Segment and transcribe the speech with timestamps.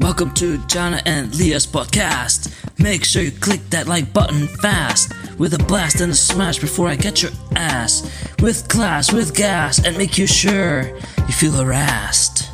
[0.00, 2.54] Welcome to Jana and Leah's podcast.
[2.78, 6.86] Make sure you click that like button fast with a blast and a smash before
[6.86, 8.08] I get your ass
[8.40, 12.48] with class, with gas, and make you sure you feel harassed.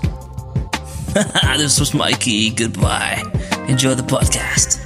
[1.58, 2.48] this was Mikey.
[2.48, 3.22] Goodbye.
[3.68, 4.80] Enjoy the podcast.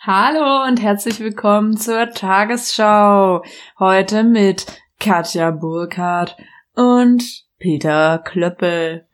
[0.00, 3.42] Hallo und herzlich willkommen zur Tagesschau.
[3.78, 4.66] Heute mit
[4.98, 6.36] Katja Burkhardt
[6.74, 7.24] und
[7.58, 9.06] Peter Klöppel.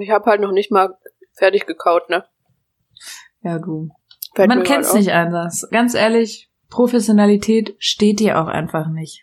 [0.00, 0.96] Ich habe halt noch nicht mal
[1.34, 2.24] fertig gekaut, ne?
[3.42, 3.90] Ja, du.
[4.34, 5.66] Fällt Man kennt's nicht anders.
[5.70, 9.22] Ganz ehrlich, Professionalität steht dir auch einfach nicht.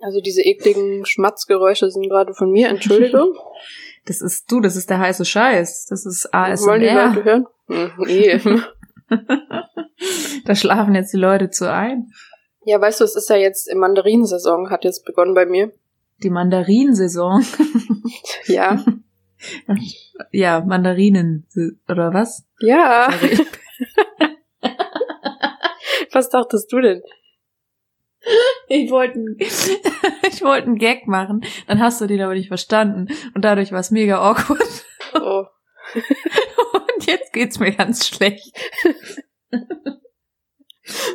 [0.00, 3.34] Also diese ekligen Schmatzgeräusche sind gerade von mir, Entschuldigung.
[4.04, 5.84] Das ist du, das ist der heiße Scheiß.
[5.90, 7.24] Das ist Wollen die Leute ASMR.
[7.24, 7.46] hören?
[7.66, 8.40] Hm, nee.
[10.46, 12.10] da schlafen jetzt die Leute zu ein.
[12.64, 15.72] ja, weißt du, es ist ja jetzt im Mandarinensaison, hat jetzt begonnen bei mir.
[16.22, 17.44] Die Mandarinensaison.
[18.46, 18.82] Ja.
[20.32, 21.46] Ja, Mandarinen
[21.88, 22.46] oder was?
[22.60, 23.08] Ja.
[26.12, 27.02] Was dachtest du denn?
[28.68, 33.44] Ich wollte ich wollte einen Gag machen, dann hast du den aber nicht verstanden und
[33.44, 35.44] dadurch war es mega awkward Oh.
[35.94, 38.52] und jetzt geht's mir ganz schlecht.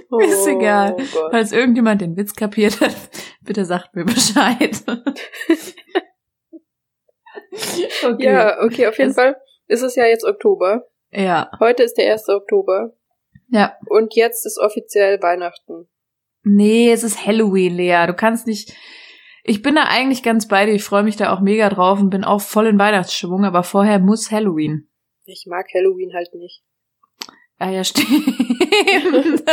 [0.10, 0.96] oh Ist egal.
[1.14, 1.32] Gott.
[1.32, 2.96] Falls irgendjemand den Witz kapiert hat,
[3.42, 4.84] bitte sagt mir Bescheid.
[8.06, 8.24] okay.
[8.26, 9.36] Ja, okay, auf jeden Das- Fall
[9.68, 10.86] ist es ja jetzt Oktober.
[11.12, 11.50] Ja.
[11.60, 12.28] Heute ist der 1.
[12.30, 12.94] Oktober.
[13.50, 13.78] Ja.
[13.88, 15.88] Und jetzt ist offiziell Weihnachten.
[16.44, 18.06] Nee, es ist Halloween, Lea.
[18.08, 18.74] Du kannst nicht.
[19.44, 20.74] Ich bin da eigentlich ganz bei dir.
[20.74, 24.00] Ich freue mich da auch mega drauf und bin auch voll in Weihnachtsstimmung, aber vorher
[24.00, 24.90] muss Halloween.
[25.26, 26.64] Ich mag Halloween halt nicht.
[27.60, 28.08] Ah ja, stimmt.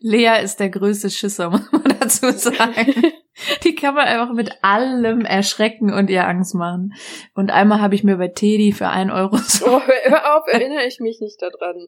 [0.00, 3.12] Lea ist der größte Schisser, muss man dazu sagen.
[3.64, 6.94] Die kann man einfach mit allem erschrecken und ihr Angst machen.
[7.34, 10.84] Und einmal habe ich mir bei Teddy für ein Euro so, Oh, hör auf, erinnere
[10.86, 11.86] ich mich nicht daran.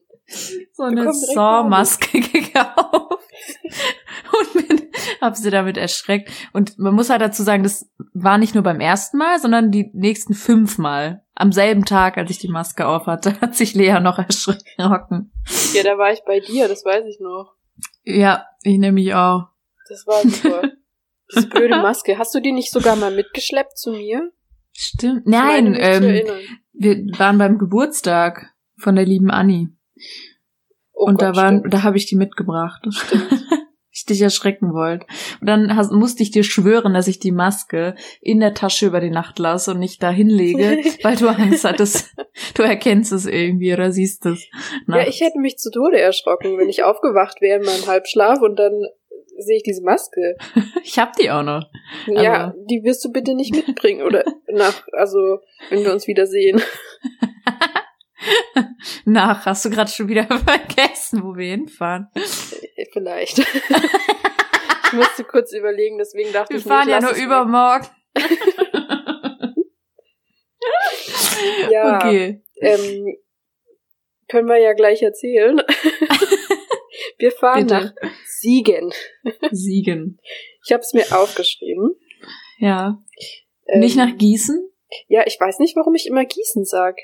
[0.73, 3.23] so eine Saw-Maske gekauft.
[4.39, 4.89] Und bin,
[5.21, 6.31] hab sie damit erschreckt.
[6.53, 9.91] Und man muss halt dazu sagen, das war nicht nur beim ersten Mal, sondern die
[9.93, 11.23] nächsten fünf Mal.
[11.35, 15.31] Am selben Tag, als ich die Maske auf hatte, hat sich Lea noch erschrocken.
[15.73, 17.53] Ja, da war ich bei dir, das weiß ich noch.
[18.03, 19.47] Ja, ich nehme mich auch.
[19.89, 20.71] Das war super.
[21.33, 22.17] Diese blöde Maske.
[22.17, 24.31] Hast du die nicht sogar mal mitgeschleppt zu mir?
[24.73, 25.25] Stimmt.
[25.25, 26.25] Nein, ähm,
[26.73, 29.69] wir waren beim Geburtstag von der lieben Annie.
[30.93, 31.73] Oh und Gott, da waren, stimmt.
[31.73, 32.85] da habe ich die mitgebracht.
[32.89, 33.45] Stimmt.
[33.95, 35.05] ich dich erschrecken wollte.
[35.39, 38.99] Und dann hast, musste ich dir schwören, dass ich die Maske in der Tasche über
[38.99, 42.13] die Nacht lasse und nicht da hinlege, weil du Angst hattest.
[42.55, 44.45] Du erkennst es irgendwie oder siehst es.
[44.87, 48.57] Ja, ich hätte mich zu Tode erschrocken, wenn ich aufgewacht wäre in meinem Halbschlaf und
[48.57, 48.83] dann
[49.37, 50.35] sehe ich diese Maske.
[50.83, 51.69] ich hab die auch noch.
[52.07, 56.61] Ja, Also- die wirst du bitte nicht mitbringen oder nach, also wenn wir uns wiedersehen.
[59.07, 62.07] Nach, hast du gerade schon wieder vergessen, wo wir hinfahren.
[62.15, 63.37] Äh, Vielleicht.
[63.39, 67.85] ich musste kurz überlegen, deswegen dachte Wir ich, fahren nee, ja nur übermorgen.
[71.69, 72.41] Ja, Okay.
[72.61, 73.15] ähm,
[74.27, 75.61] können wir ja gleich erzählen.
[77.17, 77.93] Wir fahren Bitte.
[78.01, 78.91] nach Siegen.
[79.51, 80.19] Siegen.
[80.65, 81.95] Ich habe es mir aufgeschrieben.
[82.57, 83.01] Ja.
[83.67, 84.69] Ähm, Nicht nach Gießen?
[85.07, 86.97] Ja, ich weiß nicht, warum ich immer Gießen sag.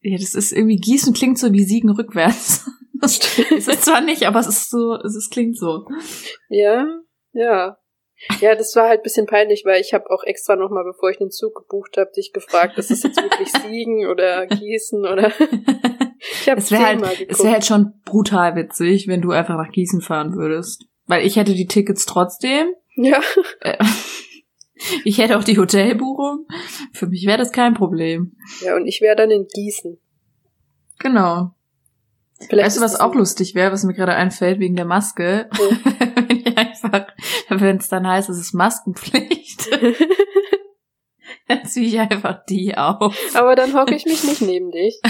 [0.00, 2.68] Ja, das ist irgendwie Gießen klingt so wie Siegen rückwärts.
[3.00, 3.18] Das
[3.50, 5.88] ist es zwar nicht, aber es ist so, es ist, klingt so.
[6.48, 6.86] Ja,
[7.32, 7.76] ja.
[8.40, 11.18] Ja, das war halt ein bisschen peinlich, weil ich habe auch extra nochmal, bevor ich
[11.18, 15.32] den Zug gebucht habe, dich gefragt, ist es jetzt wirklich Siegen oder Gießen oder...
[16.56, 20.34] Es wäre halt, es wäre halt schon brutal witzig, wenn du einfach nach Gießen fahren
[20.34, 20.86] würdest.
[21.06, 22.68] Weil ich hätte die Tickets trotzdem.
[22.96, 23.20] ja,
[23.60, 23.82] Äh,
[25.04, 26.46] Ich hätte auch die Hotelbuchung.
[26.92, 28.36] Für mich wäre das kein Problem.
[28.62, 29.98] ja, und ich wäre dann in Gießen.
[30.98, 31.54] Genau.
[32.48, 35.48] Vielleicht weißt du, was auch lustig wäre, was mir gerade einfällt wegen der Maske?
[35.56, 35.70] Oh.
[36.28, 37.06] wenn ich einfach,
[37.48, 39.70] wenn es dann heißt, es ist Maskenpflicht,
[41.48, 43.16] dann ziehe ich einfach die auf.
[43.34, 45.00] Aber dann hocke ich mich nicht neben dich.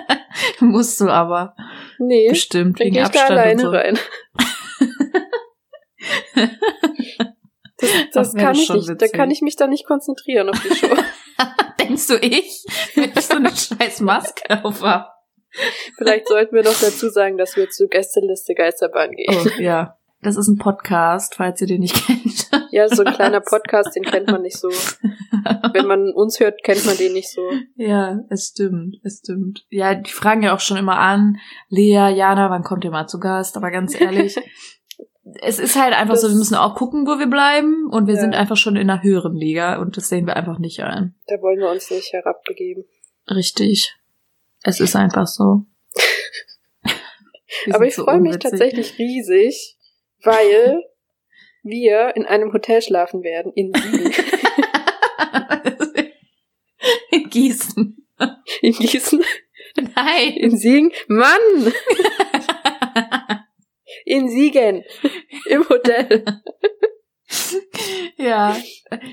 [0.60, 1.54] Musst du aber.
[1.98, 3.68] Nee, Bestimmt, wegen ich da Abstand und alleine so.
[3.70, 3.98] rein.
[7.78, 8.88] Das, das wäre kann das ich nicht.
[8.88, 9.12] Da witzig.
[9.12, 10.94] kann ich mich dann nicht konzentrieren auf die Show.
[11.80, 15.12] Denkst du ich, wenn ich so eine scheiß Maske auf hab?
[15.98, 19.34] Vielleicht sollten wir noch dazu sagen, dass wir zur Gästeliste Geisterbahn gehen.
[19.36, 19.98] Oh, ja.
[20.22, 22.48] Das ist ein Podcast, falls ihr den nicht kennt.
[22.72, 24.68] Ja, so ein kleiner Podcast, den kennt man nicht so.
[25.72, 27.42] Wenn man uns hört, kennt man den nicht so.
[27.76, 29.66] Ja, es stimmt, es stimmt.
[29.68, 31.36] Ja, die fragen ja auch schon immer an,
[31.68, 33.56] Lea, Jana, wann kommt ihr mal zu Gast?
[33.58, 34.36] Aber ganz ehrlich,
[35.42, 38.14] es ist halt einfach Das- so, wir müssen auch gucken, wo wir bleiben und wir
[38.14, 38.20] Ja.
[38.22, 41.14] sind einfach schon in einer höheren Liga und das sehen wir einfach nicht ein.
[41.26, 42.84] Da wollen wir uns nicht herabgegeben.
[43.28, 43.94] Richtig.
[44.62, 45.66] Es ist einfach so.
[47.72, 49.76] Aber ich so freue mich tatsächlich riesig,
[50.22, 50.82] weil
[51.62, 54.12] wir in einem Hotel schlafen werden in Siegen.
[57.12, 58.06] In Gießen.
[58.60, 59.22] In Gießen?
[59.94, 60.32] Nein.
[60.36, 60.92] In Siegen?
[61.06, 61.72] Mann!
[64.04, 64.82] In Siegen.
[65.48, 66.24] Im Hotel.
[68.16, 68.56] ja.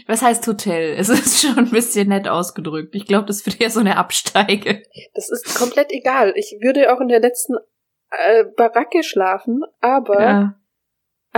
[0.07, 0.95] Was heißt Hotel?
[0.97, 2.95] Es ist schon ein bisschen nett ausgedrückt.
[2.95, 4.81] Ich glaube, das wird eher so eine Absteige.
[5.13, 6.33] Das ist komplett egal.
[6.35, 7.55] Ich würde auch in der letzten
[8.09, 10.55] äh, Baracke schlafen, aber Ja.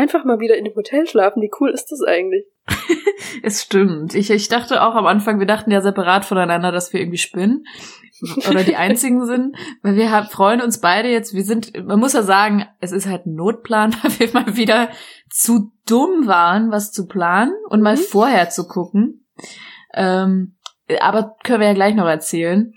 [0.02, 1.42] Einfach mal wieder in dem Hotel schlafen.
[1.42, 2.46] Wie cool ist das eigentlich?
[3.44, 4.14] Es stimmt.
[4.14, 7.66] Ich, ich dachte auch am Anfang, wir dachten ja separat voneinander, dass wir irgendwie spinnen.
[8.50, 9.56] Oder die einzigen sind.
[9.84, 11.34] Weil wir haben, freuen uns beide jetzt.
[11.34, 14.90] Wir sind, man muss ja sagen, es ist halt ein Notplan, weil wir mal wieder
[15.30, 18.00] zu dumm waren, was zu planen und mal Mhm.
[18.02, 19.26] vorher zu gucken.
[19.94, 20.58] Ähm,
[21.00, 22.74] aber können wir ja gleich noch erzählen.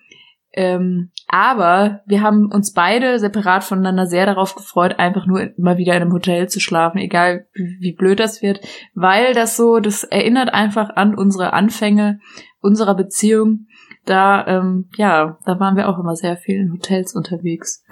[0.53, 5.97] Ähm, aber wir haben uns beide separat voneinander sehr darauf gefreut, einfach nur mal wieder
[5.97, 8.61] in einem Hotel zu schlafen, egal wie, blöd das wird,
[8.95, 12.21] weil das so, das erinnert einfach an unsere Anfänge
[12.61, 13.67] unserer Beziehung.
[14.07, 17.83] Da, ähm, ja, da waren wir auch immer sehr viel in Hotels unterwegs.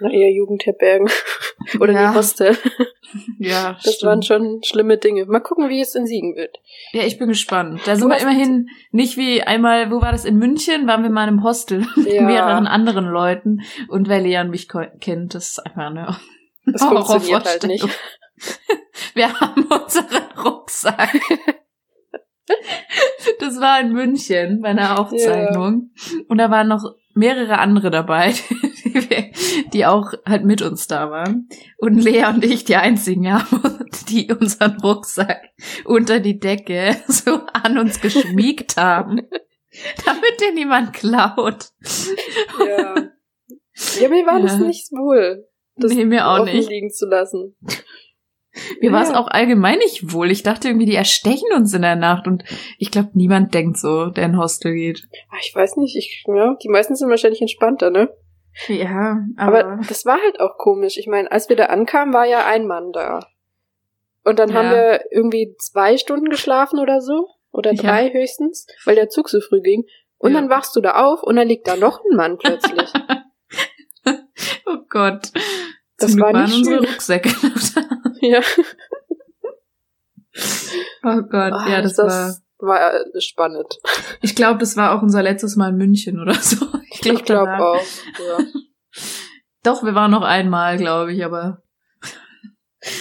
[0.00, 1.08] Na, eher Jugendherbergen.
[1.80, 2.10] Oder Ja.
[2.10, 2.56] die Hostel.
[3.40, 5.26] Ja, Das waren schon schlimme Dinge.
[5.26, 6.58] Mal gucken, wie es in Siegen wird.
[6.92, 7.80] Ja, ich bin gespannt.
[7.84, 10.86] Da sind wir immerhin nicht wie einmal, wo war das in München?
[10.86, 12.22] Waren wir mal im Hostel mit Ja.
[12.22, 14.68] mehreren anderen Leuten und wer Leon mich
[15.00, 16.16] kennt, das ist einfach eine
[16.66, 17.88] Das funktioniert halt nicht.
[19.14, 21.10] Wir haben unseren Rucksack.
[23.38, 25.90] Das war in München bei einer Aufzeichnung.
[26.28, 28.32] Und da waren noch mehrere andere dabei,
[28.84, 29.30] die, wir,
[29.72, 31.48] die auch halt mit uns da waren.
[31.78, 33.62] Und Lea und ich die einzigen haben,
[34.08, 35.42] die unseren Rucksack
[35.84, 39.20] unter die Decke so an uns geschmiegt haben,
[40.04, 41.70] damit den niemand klaut.
[42.58, 42.94] Ja.
[44.00, 44.66] Ja, mir war das Ja.
[44.66, 46.68] nicht wohl, das nee, mir auch nicht.
[46.68, 47.56] liegen zu lassen.
[48.80, 49.18] Mir war es Ja.
[49.18, 50.30] auch allgemein nicht wohl.
[50.30, 52.26] Ich dachte irgendwie, die erstechen uns in der Nacht.
[52.26, 52.44] Und
[52.78, 55.06] ich glaube, niemand denkt so, der in Hostel geht.
[55.30, 58.10] Ah, Ich weiß nicht, ich, ja, die meisten sind wahrscheinlich entspannter, ne?
[58.66, 60.96] Ja, Aber, das war halt auch komisch.
[60.98, 63.20] Ich meine, als wir da ankamen, war ja ein Mann da.
[64.24, 64.54] Und dann Ja.
[64.56, 67.28] haben wir irgendwie zwei Stunden geschlafen oder so.
[67.52, 67.82] Oder Ja.
[67.82, 69.84] drei höchstens, weil der Zug so früh ging.
[70.18, 70.40] Und Ja.
[70.40, 72.92] dann wachst du da auf und dann liegt da noch ein Mann plötzlich.
[74.66, 75.30] oh Gott.
[76.00, 76.86] Das Zum war waren nicht unsere schön.
[76.86, 77.30] Rucksäcke
[78.22, 78.40] ja.
[81.02, 82.36] Oh Gott, Ah, ja, das, war.
[82.58, 83.78] war äh, spannend.
[84.22, 86.66] Ich glaube, das war auch unser letztes Mal in München oder so.
[86.92, 87.82] Ich glaube danach- auch.
[88.18, 88.44] Ja.
[89.62, 91.62] Doch, wir waren noch einmal, glaube ich, aber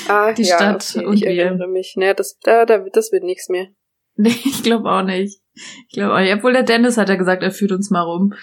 [0.09, 1.29] Ah, Die ja, Stadt okay, und ich wir.
[1.45, 1.93] erinnere mich.
[1.95, 3.67] Naja, das, da, da, das wird nichts mehr.
[4.15, 5.41] nee, ich glaube auch nicht.
[5.53, 6.33] Ich glaube auch nicht.
[6.33, 8.33] Obwohl der Dennis hat ja gesagt, er führt uns mal rum.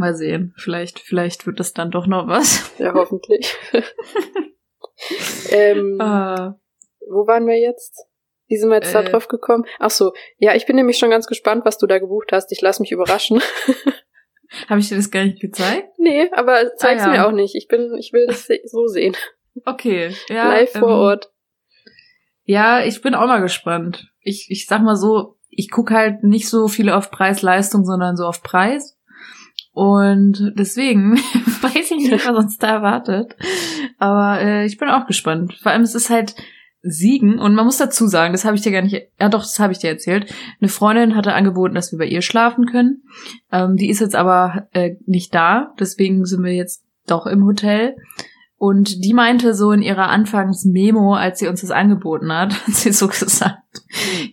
[0.00, 0.54] Mal sehen.
[0.56, 2.72] Vielleicht, vielleicht wird das dann doch noch was.
[2.78, 3.54] Ja, hoffentlich.
[5.50, 6.58] ähm, Ah,
[7.08, 8.06] Wo waren wir jetzt?
[8.48, 9.10] Wie sind wir jetzt da Äh.
[9.10, 9.64] drauf gekommen?
[9.78, 12.50] Ach so, ja, ich bin nämlich schon ganz gespannt, was du da gebucht hast.
[12.52, 13.40] Ich lass mich überraschen.
[14.68, 15.88] Habe ich dir das gar nicht gezeigt?
[15.98, 17.12] nee, aber zeig's Ah, ja.
[17.12, 17.54] mir auch nicht.
[17.54, 19.14] Ich bin, ich will das so sehen.
[19.64, 20.14] Okay.
[20.28, 21.32] Ja, Live vor ähm, Ort.
[22.44, 24.10] Ja, ich bin auch mal gespannt.
[24.20, 28.24] Ich, ich sag mal so, ich guck halt nicht so viel auf Preis-Leistung, sondern so
[28.24, 28.96] auf Preis.
[29.72, 31.16] Und deswegen
[31.62, 33.36] weiß ich nicht, was uns da erwartet.
[33.98, 35.54] Aber äh, ich bin auch gespannt.
[35.62, 36.34] Vor allem, es ist halt
[36.82, 37.38] Siegen.
[37.38, 39.72] Und man muss dazu sagen, das habe ich dir gar nicht, ja doch, das habe
[39.72, 40.32] ich dir erzählt.
[40.60, 43.02] Eine Freundin hatte angeboten, dass wir bei ihr schlafen können.
[43.52, 45.74] Ähm, die ist jetzt aber äh, nicht da.
[45.78, 47.96] Deswegen sind wir jetzt doch im Hotel.
[48.56, 52.92] Und die meinte so in ihrer Anfangsmemo, als sie uns das angeboten hat, hat sie
[52.92, 53.58] so gesagt,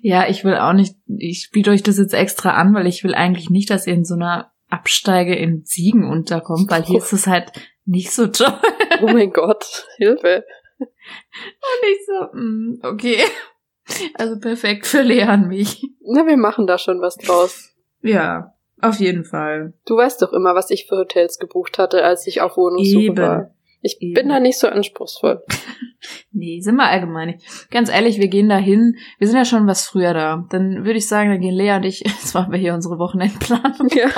[0.01, 3.15] ja, ich will auch nicht, ich biete euch das jetzt extra an, weil ich will
[3.15, 7.27] eigentlich nicht, dass ihr in so einer Absteige in Siegen unterkommt, weil hier ist es
[7.27, 7.51] halt
[7.85, 8.59] nicht so toll.
[9.01, 10.45] Oh mein Gott, Hilfe.
[10.79, 10.87] Und
[11.89, 13.17] ich so, mm, okay.
[14.15, 15.81] Also perfekt für Lea und mich.
[16.01, 17.73] Na, wir machen da schon was draus.
[18.01, 19.73] Ja, auf jeden Fall.
[19.85, 23.17] Du weißt doch immer, was ich für Hotels gebucht hatte, als ich auf Wohnungssuche Eben.
[23.17, 23.55] war.
[23.81, 24.13] Ich Eben.
[24.13, 25.43] bin da nicht so anspruchsvoll.
[26.31, 27.71] Nee, sind wir allgemein nicht.
[27.71, 28.97] Ganz ehrlich, wir gehen da hin.
[29.17, 30.45] Wir sind ja schon was früher da.
[30.51, 33.89] Dann würde ich sagen, dann gehen Lea und ich, jetzt machen wir hier unsere Wochenendplanung.
[33.89, 34.11] Ja.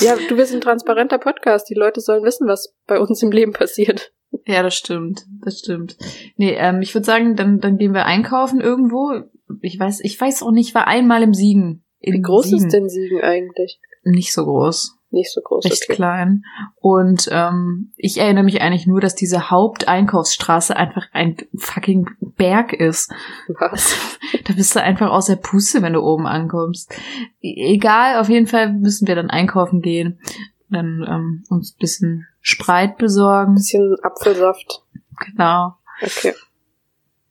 [0.00, 1.68] Ja, du bist ein transparenter Podcast.
[1.68, 4.12] Die Leute sollen wissen, was bei uns im Leben passiert.
[4.46, 5.26] Ja, das stimmt.
[5.44, 5.96] Das stimmt.
[6.36, 9.12] Nee, ähm, ich würde sagen, dann, dann gehen wir einkaufen irgendwo.
[9.60, 11.84] Ich weiß, ich weiß auch nicht, war einmal im Siegen.
[12.00, 12.66] Wie groß Siegen.
[12.66, 13.80] ist denn Siegen eigentlich?
[14.04, 14.96] Nicht so groß.
[15.12, 15.64] Nicht so groß.
[15.64, 15.94] Recht okay.
[15.96, 16.44] klein.
[16.76, 23.12] Und ähm, ich erinnere mich eigentlich nur, dass diese Haupteinkaufsstraße einfach ein fucking Berg ist.
[23.58, 23.94] Was?
[24.44, 26.92] Da bist du einfach aus der Puste, wenn du oben ankommst.
[27.40, 30.20] E- Egal, auf jeden Fall müssen wir dann einkaufen gehen.
[30.68, 33.54] Dann ähm, uns ein bisschen Spreit besorgen.
[33.54, 34.84] Bisschen Apfelsaft.
[35.26, 36.34] Genau, Okay.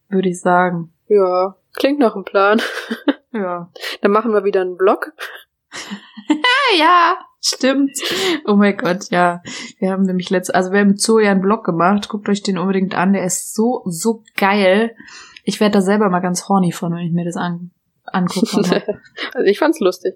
[0.10, 0.94] würde ich sagen.
[1.08, 2.62] Ja, klingt nach einem Plan.
[3.32, 3.72] Ja.
[4.02, 5.14] Dann machen wir wieder einen Vlog.
[5.72, 7.92] Ah, ja, stimmt.
[8.46, 9.42] Oh mein Gott, ja.
[9.80, 12.10] Wir haben nämlich letzte, also wir haben im Zoo ja einen Blog gemacht.
[12.10, 13.14] Guckt euch den unbedingt an.
[13.14, 14.96] Der ist so, so geil.
[15.44, 17.72] Ich werde da selber mal ganz horny von, wenn ich mir das an,
[18.06, 18.84] angucke.
[19.34, 20.16] also ich fand's lustig.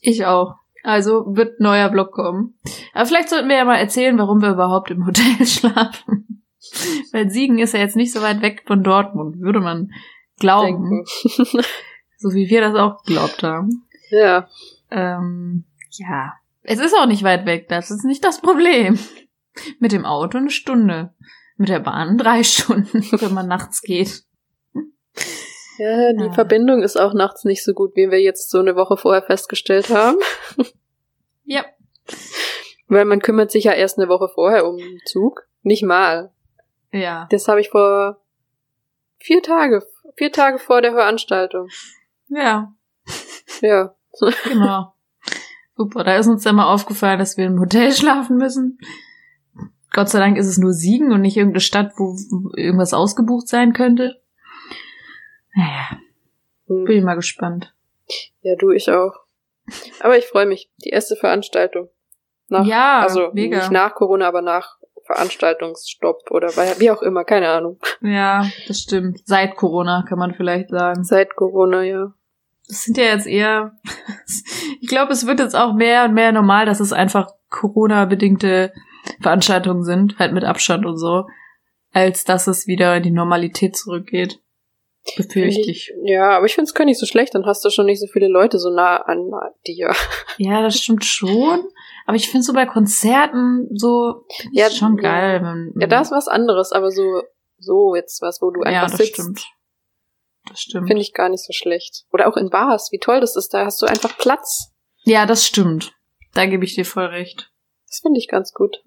[0.00, 0.54] ich auch.
[0.82, 2.58] Also wird neuer Blog kommen.
[2.94, 6.44] Aber vielleicht sollten wir ja mal erzählen, warum wir überhaupt im Hotel schlafen.
[7.12, 9.90] Weil Siegen ist ja jetzt nicht so weit weg von Dortmund, würde man
[10.38, 11.04] glauben.
[12.22, 13.86] So wie wir das auch geglaubt haben.
[14.10, 14.46] ja.
[14.90, 16.32] Ähm, ja.
[16.62, 18.98] Es ist auch nicht weit weg, das ist nicht das Problem.
[19.78, 21.14] Mit dem Auto eine Stunde.
[21.56, 24.22] Mit der Bahn drei Stunden, wenn man nachts geht.
[25.78, 26.32] Ja, die Ja.
[26.32, 29.90] Verbindung ist auch nachts nicht so gut, wie wir jetzt so eine Woche vorher festgestellt
[29.90, 30.16] haben.
[31.44, 31.64] Ja.
[32.86, 35.48] Weil man kümmert sich ja erst eine Woche vorher um den Zug.
[35.62, 36.32] Nicht mal.
[36.92, 37.26] Ja.
[37.32, 38.20] Das habe ich vor
[39.18, 39.84] vier Tage,
[40.16, 41.68] vier Tage vor der Veranstaltung.
[42.28, 42.72] Ja,
[43.62, 43.96] Ja.
[44.44, 44.94] genau.
[45.76, 48.78] Super, da ist uns dann mal aufgefallen, dass wir im Hotel schlafen müssen.
[49.92, 52.16] Gott sei Dank ist es nur Siegen und nicht irgendeine Stadt, wo
[52.56, 54.20] irgendwas ausgebucht sein könnte.
[55.54, 55.98] Naja,
[56.68, 56.84] Hm.
[56.84, 57.74] bin ich mal gespannt.
[58.42, 59.14] Ja, du, ich auch.
[60.00, 60.70] Aber ich freue mich.
[60.84, 61.88] Die erste Veranstaltung.
[62.48, 63.58] Nach, ja, also mega.
[63.58, 66.48] nicht nach Corona, aber nach Veranstaltungsstopp oder
[66.78, 67.78] wie auch immer, keine Ahnung.
[68.00, 69.20] Ja, das stimmt.
[69.24, 71.04] Seit Corona kann man vielleicht sagen.
[71.04, 72.12] Seit Corona, ja.
[72.70, 73.72] Das sind ja jetzt eher,
[74.80, 78.72] ich glaube, es wird jetzt auch mehr und mehr normal, dass es einfach Corona-bedingte
[79.20, 81.26] Veranstaltungen sind, halt mit Abstand und so,
[81.92, 84.38] als dass es wieder in die Normalität zurückgeht.
[85.16, 85.92] Befürchte ich.
[86.04, 88.06] Ja, aber ich finde es gar nicht so schlecht, dann hast du schon nicht so
[88.06, 89.30] viele Leute so nah an
[89.66, 89.92] dir.
[90.38, 91.64] Ja, das stimmt schon.
[92.06, 95.02] Aber ich finde so bei Konzerten so Ja, schon ja.
[95.02, 95.72] geil.
[95.76, 97.22] Ja, da ist was anderes, aber so,
[97.58, 99.46] so jetzt was, wo du ja, einfach das sitzt, stimmt.
[100.48, 100.88] Das stimmt.
[100.88, 102.04] finde ich gar nicht so schlecht.
[102.12, 104.72] Oder auch in Bars, wie toll das ist, da hast du einfach Platz.
[105.04, 105.92] Ja, das stimmt.
[106.34, 107.50] Da gebe ich dir voll recht.
[107.88, 108.82] Das finde ich ganz gut.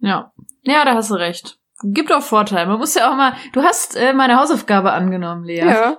[0.00, 0.32] Ja.
[0.62, 1.58] Ja, da hast du recht.
[1.84, 2.66] Gibt auch Vorteile.
[2.66, 3.36] Man muss ja auch mal.
[3.52, 5.58] Du hast äh, meine Hausaufgabe angenommen, Lea.
[5.58, 5.98] Ja,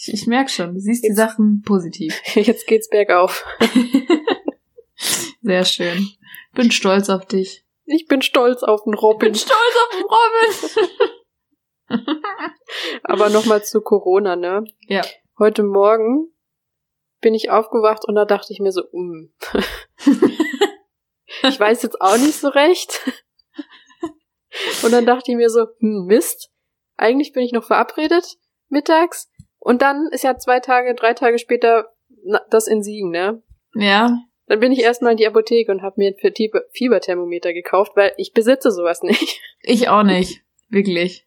[0.00, 0.74] Ich, ich merke schon.
[0.74, 2.20] Du siehst die Jetzt- Sachen positiv.
[2.34, 3.44] jetzt geht's bergauf.
[5.42, 6.08] Sehr schön.
[6.54, 7.64] Bin stolz auf dich.
[7.86, 9.32] Ich bin stolz auf den Robin.
[9.32, 11.10] Bin stolz auf den Robin.
[13.02, 14.64] Aber nochmal zu Corona, ne?
[14.88, 15.02] Ja.
[15.38, 16.28] Heute Morgen
[17.20, 19.32] bin ich aufgewacht und da dachte ich mir so, mm.
[21.42, 23.00] ich weiß jetzt auch nicht so recht.
[24.82, 26.50] Und dann dachte ich mir so, hm, Mist.
[26.96, 28.36] Eigentlich bin ich noch verabredet
[28.68, 29.30] mittags.
[29.58, 31.92] Und dann ist ja zwei Tage, drei Tage später
[32.50, 33.42] das in Siegen, ne?
[33.74, 34.16] ja.
[34.46, 38.12] Dann bin ich erstmal in die Apotheke und habe mir ein Fieber- Fieberthermometer gekauft, weil
[38.18, 39.40] ich besitze sowas nicht.
[39.62, 40.42] Ich auch nicht.
[40.68, 41.26] Wirklich.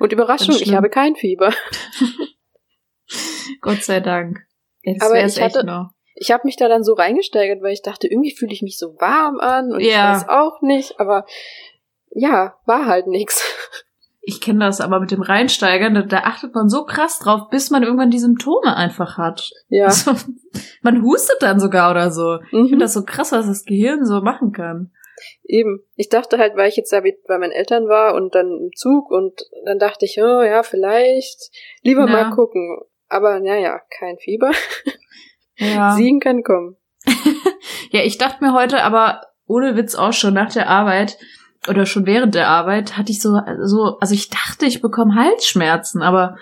[0.00, 1.52] Und Überraschung, ich habe kein Fieber.
[3.60, 4.40] Gott sei Dank.
[4.84, 5.90] Das Aber ich echt hatte- noch.
[6.16, 8.94] Ich habe mich da dann so reingesteigert, weil ich dachte, irgendwie fühle ich mich so
[9.00, 10.12] warm an und Ja.
[10.16, 11.26] ich weiß auch nicht, aber
[12.10, 13.42] ja, war halt nix.
[14.26, 17.82] Ich kenne das aber mit dem Reinsteigern, da, achtet man so krass drauf, bis man
[17.82, 19.50] irgendwann die Symptome einfach hat.
[19.68, 19.86] Ja.
[19.88, 20.12] Also,
[20.82, 22.36] man hustet dann sogar oder so.
[22.44, 22.78] Ich finde Mhm.
[22.78, 24.92] das so krass, was das Gehirn so machen kann.
[25.44, 25.80] Eben.
[25.96, 29.10] Ich dachte halt, weil ich jetzt mit- bei meinen Eltern war und dann im Zug
[29.10, 31.50] und dann dachte ich, oh ja, vielleicht
[31.82, 32.12] lieber Ja.
[32.12, 32.78] mal gucken.
[33.08, 34.50] Aber naja, kein Fieber.
[35.56, 35.92] Ja.
[35.96, 36.76] Siegen kann kommen.
[37.90, 41.16] Ja, ich dachte mir heute, aber ohne Witz auch schon nach der Arbeit
[41.68, 46.02] oder schon während der Arbeit hatte ich so, so, also ich dachte, ich bekomme Halsschmerzen,
[46.02, 46.36] aber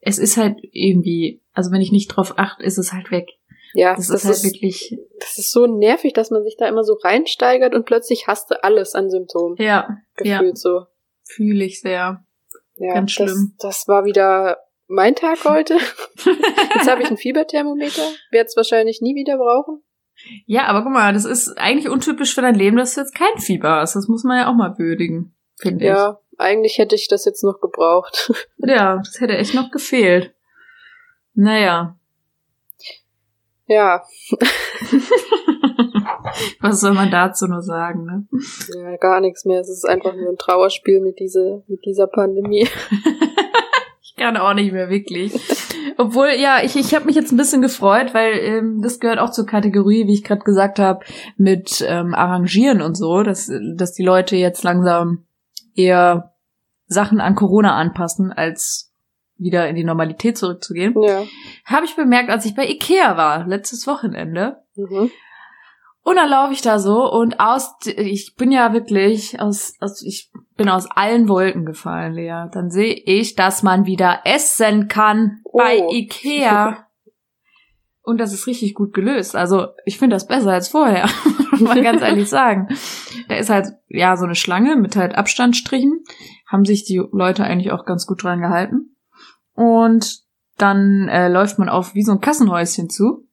[0.00, 3.26] es ist halt irgendwie, also wenn ich nicht drauf achte, ist es halt weg.
[3.74, 6.68] Ja, Das, das, ist halt ist, wirklich, das ist so nervig, dass man sich da
[6.68, 9.56] immer so reinsteigert und plötzlich hast du alles an Symptomen.
[9.58, 9.88] ja,
[10.22, 10.86] ja, Gefühlt so.
[11.24, 12.24] fühle ich sehr.
[12.76, 13.54] Ja, Ganz schlimm.
[13.58, 15.74] Das, das war wieder mein Tag heute.
[16.74, 18.02] Jetzt habe ich ein Fieberthermometer.
[18.30, 19.82] Werde es wahrscheinlich nie wieder brauchen.
[20.46, 23.38] Ja, aber guck mal, das ist eigentlich untypisch für dein Leben, dass du jetzt kein
[23.38, 23.96] Fieber hast.
[23.96, 27.60] Das muss man ja auch mal würdigen, finde Ja, eigentlich hätte ich das jetzt noch
[27.60, 28.30] gebraucht.
[28.30, 28.46] ich.
[28.68, 30.34] Ja, das hätte echt noch gefehlt.
[31.34, 31.96] Naja,
[33.72, 34.02] ja,
[36.60, 38.26] was soll man dazu nur sagen, ne?
[38.76, 39.60] ja, gar nichts mehr.
[39.60, 42.68] Es ist einfach nur ein Trauerspiel mit, diese, mit dieser Pandemie.
[44.04, 45.32] Ich kann auch nicht mehr wirklich.
[45.96, 49.30] Obwohl, ja, ich, ich habe mich jetzt ein bisschen gefreut, weil ähm, das gehört auch
[49.30, 51.00] zur Kategorie, wie ich gerade gesagt habe,
[51.38, 55.24] mit ähm, Arrangieren und so, dass, dass die Leute jetzt langsam
[55.74, 56.34] eher
[56.86, 58.91] Sachen an Corona anpassen, als
[59.42, 60.94] wieder in die Normalität zurückzugehen.
[61.00, 61.24] Ja.
[61.64, 64.62] Habe ich bemerkt, als ich bei Ikea war, letztes Wochenende.
[64.76, 65.10] Mhm.
[66.04, 70.32] Und dann laufe ich da so und aus, ich bin ja wirklich aus, aus, ich
[70.56, 72.46] bin aus allen Wolken gefallen, Lea.
[72.52, 75.92] Dann sehe ich, dass man wieder essen kann bei Oh.
[75.92, 76.86] Ikea.
[78.04, 79.36] Und das ist richtig gut gelöst.
[79.36, 81.08] Also ich finde das besser als vorher,
[81.52, 82.66] muss man ganz ehrlich sagen.
[83.28, 86.02] Da ist halt ja so eine Schlange mit halt Abstandstrichen.
[86.48, 88.91] Haben sich die Leute eigentlich auch ganz gut dran gehalten.
[89.54, 90.20] Und
[90.58, 93.26] dann äh, läuft man auf wie so ein Kassenhäuschen zu.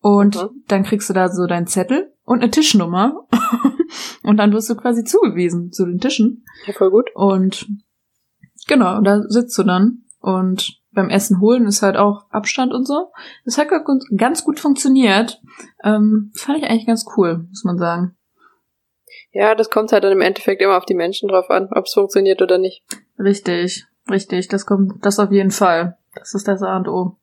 [0.00, 0.64] Und Mhm.
[0.68, 3.26] dann kriegst du da so deinen Zettel und eine Tischnummer.
[4.22, 6.44] und dann wirst du quasi zugewiesen zu den Tischen.
[6.66, 7.10] Ja, voll gut.
[7.14, 7.66] Und
[8.68, 10.02] genau, da sitzt du dann.
[10.20, 13.12] Und beim Essen holen ist halt auch Abstand und so.
[13.44, 15.40] Das hat ganz- ganz gut funktioniert.
[15.84, 18.16] Ähm, fand ich eigentlich ganz cool, muss man sagen.
[19.32, 21.92] Ja, das kommt halt dann im Endeffekt immer auf die Menschen drauf an, ob es
[21.92, 22.82] funktioniert oder nicht.
[23.18, 24.48] Richtig, richtig.
[24.48, 25.96] Das kommt, das auf jeden Fall.
[26.14, 27.16] Das ist das A und O.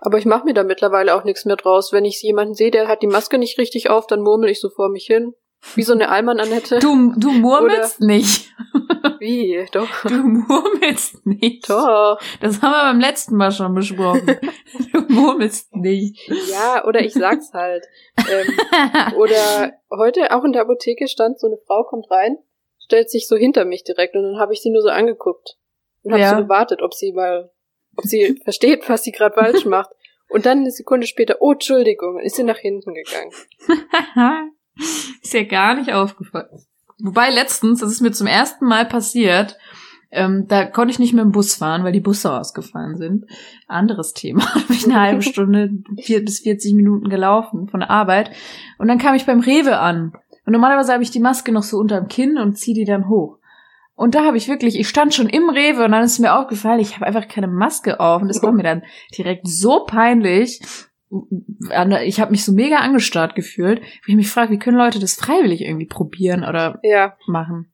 [0.00, 1.92] Aber ich mache mir da mittlerweile auch nichts mehr draus.
[1.92, 4.70] Wenn ich jemanden sehe, der hat die Maske nicht richtig auf, dann murmel ich so
[4.70, 5.34] vor mich hin.
[5.74, 6.78] Wie so eine Allmann-Annette.
[6.78, 8.52] Du, du murmelst nicht.
[9.18, 9.64] Wie?
[9.72, 9.88] Doch.
[10.02, 11.68] Du murmelst nicht.
[11.70, 12.20] Doch.
[12.40, 14.38] Das haben wir beim letzten Mal schon besprochen.
[14.92, 16.28] Du murmelst nicht.
[16.50, 17.84] Ja, oder ich sag's halt.
[18.18, 22.38] Ähm, oder heute auch in der Apotheke stand so eine Frau, kommt rein,
[22.78, 25.56] stellt sich so hinter mich direkt und dann habe ich sie nur so angeguckt
[26.04, 26.36] und habe Ja.
[26.36, 27.50] so gewartet, ob sie mal,
[27.96, 29.90] ob sie versteht, was sie gerade falsch macht.
[30.28, 33.30] Und dann eine Sekunde später, oh, Entschuldigung, ist sie nach hinten gegangen.
[35.22, 36.64] ist ja gar nicht aufgefallen.
[36.98, 39.58] Wobei letztens, das ist mir zum ersten Mal passiert,
[40.10, 43.26] ähm, da konnte ich nicht mit dem Bus fahren, weil die Busse ausgefallen sind.
[43.66, 44.44] Anderes Thema.
[44.54, 45.70] Da bin ich eine halbe Stunde,
[46.00, 48.30] vier bis 40 Minuten gelaufen von der Arbeit.
[48.78, 50.12] Und dann kam ich beim Rewe an.
[50.46, 53.38] Und normalerweise habe ich die Maske noch so unterm Kinn und ziehe die dann hoch.
[53.96, 56.80] Und da habe ich wirklich, ich stand schon im Rewe und dann ist mir aufgefallen,
[56.80, 58.22] ich habe einfach keine Maske auf.
[58.22, 58.82] Und das war mir dann
[59.16, 60.60] direkt so peinlich.
[62.04, 65.14] Ich habe mich so mega angestarrt gefühlt, wo ich mich frage, wie können Leute das
[65.14, 67.70] freiwillig irgendwie probieren oder Ja, machen?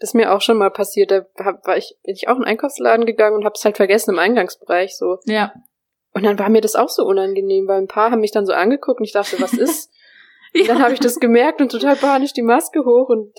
[0.00, 1.10] das ist mir auch schon mal passiert.
[1.10, 1.24] Da
[1.64, 4.96] war ich, bin ich auch in den Einkaufsladen gegangen und hab's halt vergessen im Eingangsbereich
[4.96, 5.18] so.
[5.24, 5.52] Ja.
[6.12, 8.52] Und dann war mir das auch so unangenehm, weil ein paar haben mich dann so
[8.52, 9.90] angeguckt und ich dachte, was ist?
[10.54, 13.32] Und dann habe ich das gemerkt und total panisch die Maske hoch und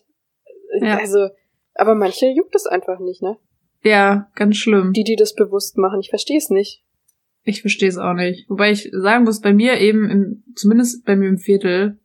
[0.82, 0.98] Ja.
[0.98, 1.30] also,
[1.76, 3.38] aber manche juckt es einfach nicht, ne?
[3.84, 4.94] Ja, ganz schlimm.
[4.94, 6.84] Die, die das bewusst machen, ich verstehe es nicht.
[7.44, 8.50] Ich verstehe es auch nicht.
[8.50, 12.00] Wobei ich sagen muss, bei mir eben, im, zumindest bei mir im Viertel,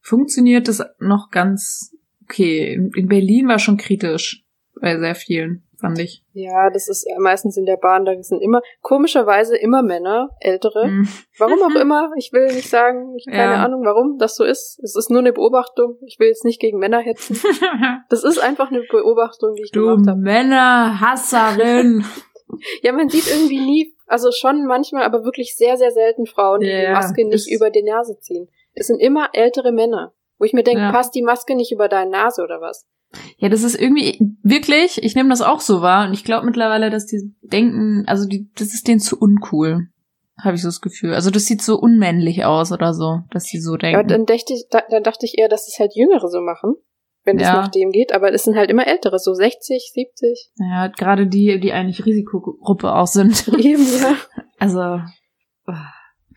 [0.00, 2.72] funktioniert das noch ganz okay.
[2.72, 4.41] In, in Berlin war schon kritisch
[4.80, 6.24] bei sehr vielen, fand ich.
[6.32, 10.84] Ja, das ist meistens in der Bahn, da sind immer, komischerweise immer Männer, ältere.
[10.84, 11.08] Hm.
[11.38, 13.64] Warum auch immer, ich will nicht sagen, ich keine Ja.
[13.64, 14.80] Ahnung, warum das so ist.
[14.82, 15.98] Es ist nur eine Beobachtung.
[16.06, 17.38] Ich will jetzt nicht gegen Männer hetzen.
[18.08, 20.20] Das ist einfach eine Beobachtung, die ich du gemacht habe.
[20.20, 22.04] Männerhasserin.
[22.82, 26.66] Ja, man sieht irgendwie nie, also schon manchmal, aber wirklich sehr, sehr selten Frauen, die
[26.66, 28.46] die Ja, Maske nicht über die Nase ziehen.
[28.74, 30.92] Es sind immer ältere Männer, wo ich mir denke, Ja.
[30.92, 32.86] passt die Maske nicht über deine Nase oder was?
[33.36, 36.90] Ja, das ist irgendwie wirklich, ich nehme das auch so wahr und ich glaube mittlerweile,
[36.90, 39.88] dass die denken, also die, das ist denen zu uncool,
[40.42, 41.14] habe ich so das Gefühl.
[41.14, 44.08] Also das sieht so unmännlich aus oder so, dass sie so denken.
[44.08, 46.74] dann dachte ich, da, dann dachte ich eher, dass es halt Jüngere so machen,
[47.24, 47.60] wenn das Ja.
[47.62, 50.50] nach dem geht, aber es sind halt immer ältere, so 60, 70.
[50.56, 53.46] Ja, gerade die, die eigentlich Risikogruppe auch sind.
[53.58, 54.16] Eben, ja.
[54.58, 55.00] Also,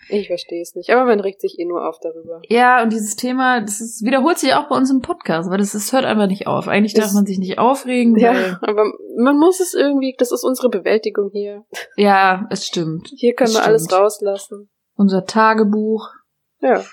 [0.09, 2.41] Ich verstehe es nicht, aber man regt sich eh nur auf darüber.
[2.47, 5.71] ja, und dieses Thema, das ist, wiederholt sich auch bei uns im Podcast, weil das,
[5.71, 6.67] das hört einfach nicht auf.
[6.67, 8.85] Eigentlich darf Ist- man sich nicht aufregen, Ja, aber
[9.17, 11.65] man muss es irgendwie, das ist unsere Bewältigung hier.
[11.97, 13.09] ja, es stimmt.
[13.15, 13.99] Hier können Das wir alles stimmt.
[14.01, 14.69] rauslassen.
[14.95, 16.09] Unser Tagebuch,
[16.59, 16.83] Ja.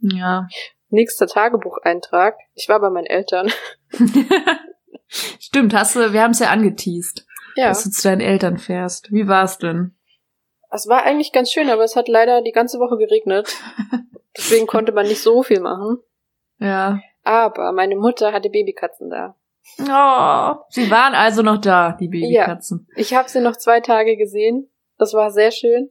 [0.00, 0.46] ja.
[0.88, 2.36] Nächster Tagebucheintrag.
[2.54, 3.50] Ich war bei meinen Eltern.
[5.08, 7.68] Stimmt, hast du, wir haben es ja angeteased, Ja.
[7.68, 9.10] dass du zu deinen Eltern fährst.
[9.12, 9.94] Wie war's denn?
[10.76, 13.54] Es war eigentlich ganz schön, aber es hat leider die ganze Woche geregnet.
[14.36, 15.98] Deswegen konnte man nicht so viel machen.
[16.58, 17.00] Ja.
[17.24, 19.34] Aber meine Mutter hatte Babykatzen da.
[19.80, 22.86] Oh, sie waren also noch da, die Babykatzen.
[22.96, 24.70] Ich habe sie noch zwei Tage gesehen.
[24.98, 25.90] Das war sehr schön.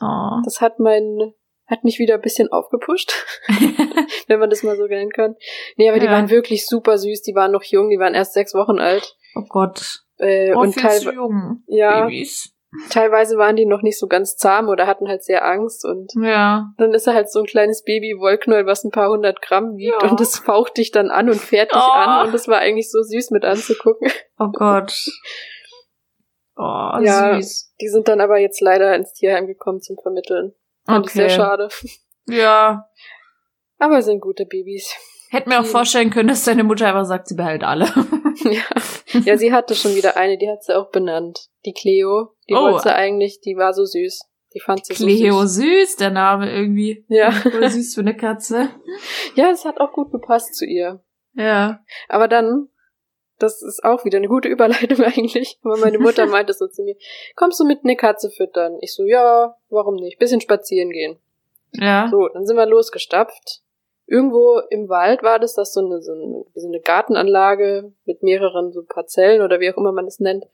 [0.00, 0.40] Oh.
[0.44, 1.32] Das hat mein,
[1.66, 3.12] hat mich wieder ein bisschen aufgepusht,
[4.28, 5.34] wenn man das mal so nennen kann.
[5.76, 6.12] Nee, aber die Ja.
[6.12, 7.22] waren wirklich super süß.
[7.22, 7.90] Die waren noch jung.
[7.90, 9.16] Die waren erst sechs Wochen alt.
[9.34, 10.00] oh Gott.
[10.18, 11.62] Äh, Oh, und viel teilwe- zu jung.
[11.66, 12.53] ja, Babys.
[12.90, 16.72] Teilweise waren die noch nicht so ganz zahm oder hatten halt sehr Angst und Ja.
[16.78, 20.10] dann ist er halt so ein kleines Baby-Wollknäuel, was ein paar hundert Gramm wiegt Ja.
[20.10, 21.92] und das faucht dich dann an und fährt dich Oh.
[21.92, 24.10] an und das war eigentlich so süß mit anzugucken.
[24.38, 24.92] Oh Gott.
[26.56, 27.34] Oh, Ja.
[27.40, 27.74] süß.
[27.80, 30.54] Die sind dann aber jetzt leider ins Tierheim gekommen zum Vermitteln.
[30.86, 31.34] Fand ich sehr Okay.
[31.34, 31.68] schade.
[32.26, 32.88] Ja.
[33.78, 34.94] Aber sind gute Babys.
[35.34, 37.86] Hätte mir auch vorstellen können, dass deine Mutter einfach sagt, sie behält alle.
[38.44, 39.20] ja.
[39.24, 41.48] ja, sie hatte schon wieder eine, die hat sie auch benannt.
[41.64, 42.30] Die Cleo.
[42.48, 42.60] Die Oh.
[42.62, 44.20] wollte sie eigentlich, die war so süß.
[44.54, 45.88] Die fand sie Cleo so süß.
[45.88, 47.04] süß, der Name irgendwie.
[47.08, 47.32] Ja.
[47.32, 48.70] Voll süß für eine Katze.
[49.34, 51.02] Ja, es hat auch gut gepasst zu ihr.
[51.32, 51.80] Ja.
[52.08, 52.68] Aber dann,
[53.40, 56.94] das ist auch wieder eine gute Überleitung eigentlich, aber meine Mutter meinte so zu mir,
[57.34, 58.78] kommst du mit eine Katze füttern?
[58.80, 60.20] Ich so, ja, warum nicht?
[60.20, 61.18] Bisschen spazieren gehen.
[61.72, 62.06] Ja.
[62.08, 63.63] So, dann sind wir losgestapft.
[64.06, 68.72] Irgendwo im Wald war das, das so eine, so eine, so eine Gartenanlage mit mehreren
[68.72, 70.44] so Parzellen oder wie auch immer man es nennt.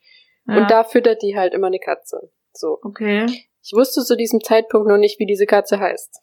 [0.46, 0.58] ja.
[0.58, 2.30] Und da füttert die halt immer eine Katze.
[2.52, 2.78] So.
[2.82, 3.26] Okay.
[3.62, 6.18] Ich wusste zu diesem Zeitpunkt noch nicht, wie diese Katze heißt.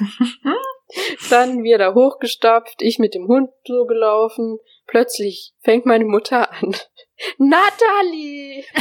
[1.30, 4.58] Dann wir da hochgestapft, ich mit dem Hund so gelaufen.
[4.86, 6.76] Plötzlich fängt meine Mutter an.
[7.38, 8.64] Natalie!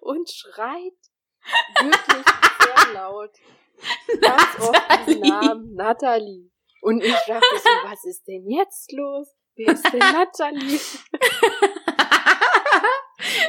[0.00, 0.92] Und schreit
[1.80, 2.24] wirklich
[2.60, 3.30] sehr laut.
[4.20, 5.20] Ganz oft diesen.
[5.20, 5.74] Namen.
[5.74, 6.50] Natalie.
[6.82, 9.28] Und ich dachte so, was ist denn jetzt los?
[9.54, 10.80] Wer ist denn Natalie?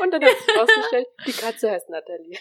[0.01, 2.37] Und dann hat sich rausgestellt, die Katze heißt Natalie.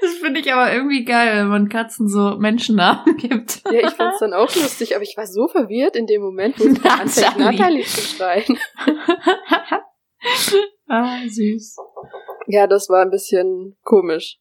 [0.00, 3.62] Das finde ich aber irgendwie geil, wenn man Katzen so Menschennamen gibt.
[3.64, 6.64] Ja, ich fand's dann auch lustig, aber ich war so verwirrt in dem Moment, wo
[6.64, 7.38] dann anfängt.
[7.38, 8.58] Natalie zu schreien.
[10.88, 11.76] ah, süß.
[12.46, 14.38] Ja, das war ein bisschen komisch.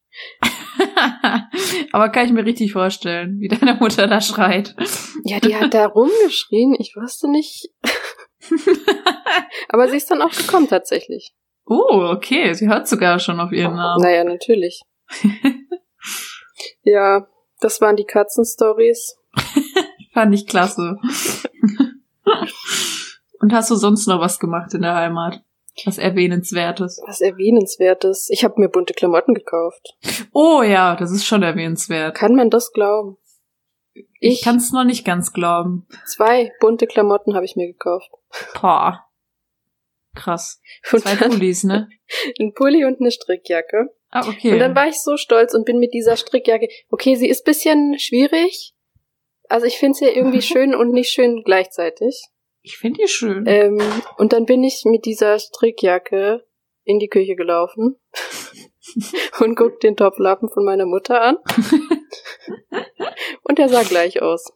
[1.92, 4.76] aber kann ich mir richtig vorstellen, wie deine Mutter da schreit.
[5.24, 7.70] Ja, die hat da rumgeschrien, ich wusste nicht.
[9.70, 11.34] aber sie ist dann auch gekommen tatsächlich.
[11.66, 12.54] Oh, okay.
[12.54, 14.04] Sie hört sogar schon auf ihren Namen.
[14.04, 14.82] Naja, natürlich.
[16.84, 17.28] ja,
[17.60, 19.16] das waren die Katzenstories.
[20.14, 20.98] Fand ich klasse.
[23.40, 25.42] Und hast du sonst noch was gemacht in der Heimat?
[25.86, 27.02] Was Erwähnenswertes?
[27.06, 28.30] Was Erwähnenswertes.
[28.30, 29.98] Ich habe mir bunte Klamotten gekauft.
[30.34, 32.16] Oh ja, das ist schon erwähnenswert.
[32.16, 33.18] Kann man das glauben?
[33.94, 35.88] Ich Ich, kann es noch nicht ganz glauben.
[36.06, 38.10] zwei bunte Klamotten habe ich mir gekauft.
[38.60, 39.06] Boah.
[40.14, 40.62] Krass.
[40.92, 41.88] Und Zwei Pullis, ne?
[42.40, 43.94] ein Pulli und eine Strickjacke.
[44.10, 44.54] Ah, okay.
[44.54, 46.68] Und dann war ich so stolz und bin mit dieser Strickjacke.
[46.90, 48.74] Okay, sie ist bisschen schwierig.
[49.48, 52.26] Also ich finde sie irgendwie schön und nicht schön gleichzeitig.
[52.62, 53.46] Ich finde die schön.
[53.48, 53.80] Ähm,
[54.18, 56.46] und dann bin ich mit dieser Strickjacke
[56.84, 57.96] in die Küche gelaufen
[59.40, 61.38] und guck den Topflappen von meiner Mutter an.
[63.44, 64.52] Und der sah gleich aus.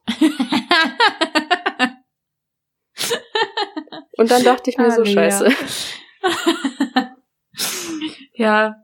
[4.18, 5.14] Und dann dachte ich mir so, Ah, Lea.
[5.14, 5.50] scheiße.
[8.34, 8.76] ja.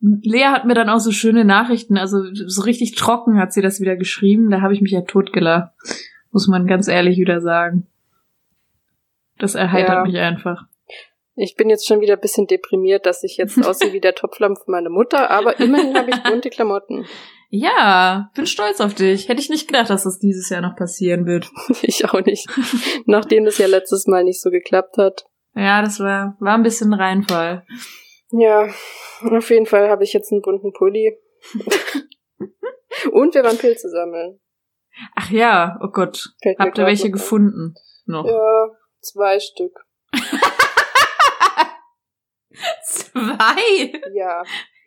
[0.00, 3.80] Lea hat mir dann auch so schöne Nachrichten, also so richtig trocken hat sie das
[3.80, 4.48] wieder geschrieben.
[4.50, 5.72] Da habe ich mich ja totgelacht.
[6.32, 7.86] Muss man ganz ehrlich wieder sagen.
[9.40, 10.02] Das erheitert Ja.
[10.04, 10.62] mich einfach.
[11.34, 14.56] Ich bin jetzt schon wieder ein bisschen deprimiert, dass ich jetzt aussehe wie der Topflappen
[14.56, 17.06] von meiner Mutter, aber immerhin habe ich bunte Klamotten.
[17.52, 19.28] Ja, bin stolz auf dich.
[19.28, 21.50] Hätte ich nicht gedacht, dass das dieses Jahr noch passieren wird.
[21.82, 22.46] Ich auch nicht.
[23.06, 25.24] Nachdem das ja letztes Mal nicht so geklappt hat.
[25.56, 27.66] Ja, das war, war ein bisschen ein Reinfall.
[28.30, 28.68] Ja,
[29.22, 31.18] auf jeden Fall habe ich jetzt einen bunten Pulli.
[33.10, 34.38] Und wir waren Pilze sammeln.
[35.16, 36.32] Ach ja, oh Gott.
[36.42, 37.74] Fällt Habt ihr welche gefunden?
[38.06, 38.26] Noch.
[38.26, 38.68] Ja,
[39.00, 39.86] zwei Stück.
[42.84, 43.92] Zwei?
[44.12, 44.42] Ja.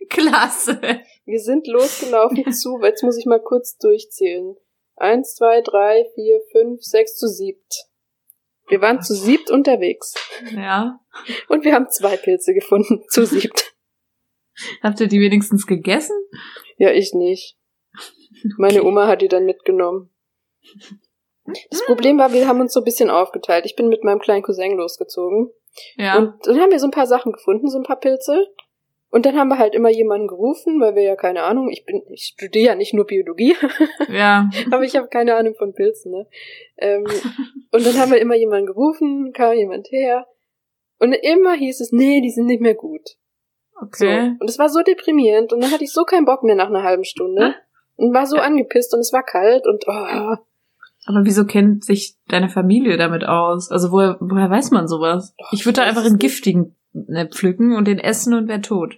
[0.10, 0.80] Klasse.
[1.26, 4.56] Wir sind losgelaufen zu, jetzt muss ich mal kurz durchzählen.
[4.96, 7.88] Eins, zwei, drei, vier, fünf, sechs zu siebt.
[8.68, 10.14] Wir waren zu siebt unterwegs.
[10.52, 11.00] Ja.
[11.50, 13.04] Und wir haben zwei Pilze gefunden.
[13.10, 13.74] Zu siebt.
[14.82, 16.16] Habt ihr die wenigstens gegessen?
[16.78, 17.58] Ja, ich nicht.
[18.58, 20.14] Meine Oma hat die dann mitgenommen.
[21.70, 23.66] Das Problem war, wir haben uns so ein bisschen aufgeteilt.
[23.66, 25.52] Ich bin mit meinem kleinen Cousin losgezogen.
[25.96, 26.18] Ja.
[26.18, 28.48] Und dann haben wir so ein paar Sachen gefunden, so ein paar Pilze.
[29.10, 32.02] Und dann haben wir halt immer jemanden gerufen, weil wir ja keine Ahnung, ich bin,
[32.10, 33.56] ich studiere ja nicht nur Biologie,
[34.10, 34.50] ja.
[34.72, 36.28] aber ich habe keine Ahnung von Pilzen, ne?
[36.78, 37.06] Ähm,
[37.72, 40.26] und dann haben wir immer jemanden gerufen, kam jemand her.
[40.98, 43.18] Und immer hieß es, nee, die sind nicht mehr gut.
[43.92, 44.06] So.
[44.06, 44.36] Okay.
[44.40, 46.84] Und es war so deprimierend und dann hatte ich so keinen Bock mehr nach einer
[46.84, 47.54] halben Stunde.
[47.96, 50.38] Und war so angepisst und es war kalt und oh,
[51.06, 53.72] Aber wieso kennt sich deine Familie damit aus?
[53.72, 55.34] Also woher, woher weiß man sowas?
[55.38, 56.76] Doch, ich würde da einfach einen giftigen
[57.32, 58.98] pflücken und den essen und wär tot.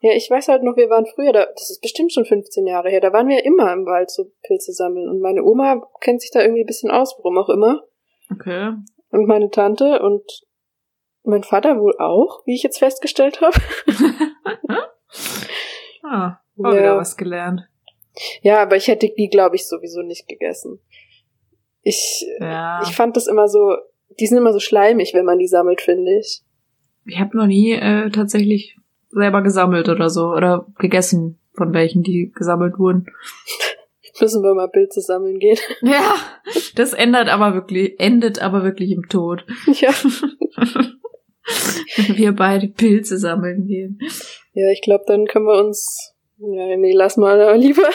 [0.00, 2.90] Ja, ich weiß halt noch, wir waren früher, da, das ist bestimmt schon 15 Jahre
[2.90, 5.08] her, da waren wir immer im Wald so Pilze sammeln.
[5.08, 7.82] Und meine Oma kennt sich da irgendwie ein bisschen aus, warum auch immer.
[8.30, 8.72] Okay.
[9.10, 10.22] Und meine Tante und
[11.24, 13.56] mein Vater wohl auch, wie ich jetzt festgestellt habe.
[16.02, 16.78] ah, auch Ja.
[16.78, 17.62] wieder was gelernt.
[18.42, 20.80] Ja, aber ich hätte die, glaube ich, sowieso nicht gegessen.
[21.84, 22.80] Ich, Ja.
[22.82, 23.76] ich fand das immer so,
[24.18, 26.42] die sind immer so schleimig, wenn man die sammelt, finde ich.
[27.06, 28.76] Ich habe noch nie äh, tatsächlich
[29.10, 33.06] selber gesammelt oder so oder gegessen von welchen, die gesammelt wurden.
[34.20, 35.58] Müssen wir mal Pilze sammeln gehen.
[35.82, 36.14] Ja,
[36.76, 39.44] das ändert aber wirklich, endet aber wirklich im Tod.
[39.66, 39.90] Ja.
[41.96, 43.98] Wenn wir beide Pilze sammeln gehen.
[44.52, 46.14] Ja, ich glaube, dann können wir uns.
[46.38, 47.88] Ja, nee, lass mal lieber.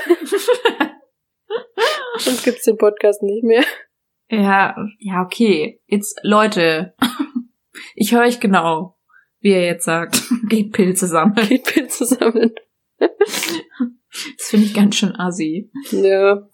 [2.18, 3.64] Sonst gibt's den Podcast nicht mehr.
[4.30, 5.82] Ja, ja, okay.
[5.88, 6.94] Jetzt, Leute,
[7.96, 8.98] ich höre euch genau,
[9.40, 10.22] wie ihr jetzt sagt.
[10.50, 11.48] Geht Pilze sammeln.
[11.50, 12.54] Geht Pilze sammeln.
[13.00, 15.72] Das finde ich ganz schön assi.
[15.92, 16.48] Ja.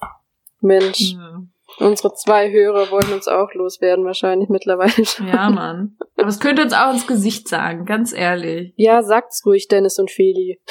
[0.61, 1.13] Mensch.
[1.13, 1.43] Ja.
[1.79, 5.27] Unsere zwei Hörer wollen uns auch loswerden, wahrscheinlich mittlerweile schon.
[5.27, 5.97] Ja, Mann.
[6.15, 8.73] Aber es könnte uns auch ins Gesicht sagen, ganz ehrlich.
[8.77, 10.61] Ja, sagt's ruhig, Dennis und Feli.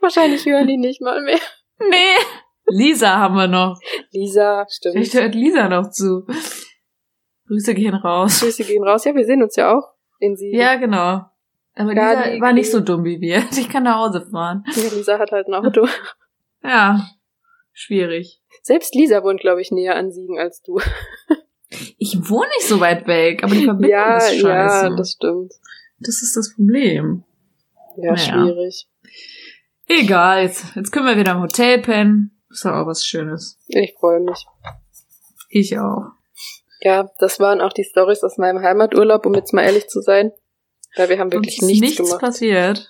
[0.00, 1.38] wahrscheinlich hören die nicht mal mehr.
[1.80, 2.16] Nee.
[2.70, 3.78] Lisa haben wir noch.
[4.10, 4.94] Lisa, stimmt.
[4.94, 6.26] Vielleicht hört Lisa noch zu.
[7.46, 8.40] Grüße gehen raus.
[8.40, 9.04] Grüße gehen raus.
[9.04, 10.54] Ja, wir sehen uns ja auch in sie.
[10.54, 11.22] Ja, genau.
[11.74, 13.40] Aber Lisa war nicht so dumm wie wir.
[13.56, 14.64] Die kann nach Hause fahren.
[14.74, 15.86] Ja, Lisa hat halt ein Auto.
[16.62, 17.06] Ja.
[17.72, 18.42] Schwierig.
[18.62, 20.80] Selbst Lisa wohnt, glaube ich, näher an Siegen als du.
[21.98, 24.86] Ich wohne nicht so weit weg, aber die Verbindung Ja, ist scheiße.
[24.86, 25.52] ja, das stimmt.
[26.00, 27.24] das ist das Problem.
[27.96, 28.16] Ja, Naja.
[28.18, 28.88] schwierig.
[29.88, 32.38] Egal, jetzt, jetzt können wir wieder im Hotel pennen.
[32.50, 33.58] Ist doch auch was Schönes.
[33.66, 34.46] Ich freue mich.
[35.48, 36.12] Ich auch.
[36.80, 40.32] Ja, das waren auch die Stories aus meinem Heimaturlaub, um jetzt mal ehrlich zu sein.
[40.96, 42.20] Weil wir haben wirklich ist nichts, gemacht.
[42.20, 42.88] passiert.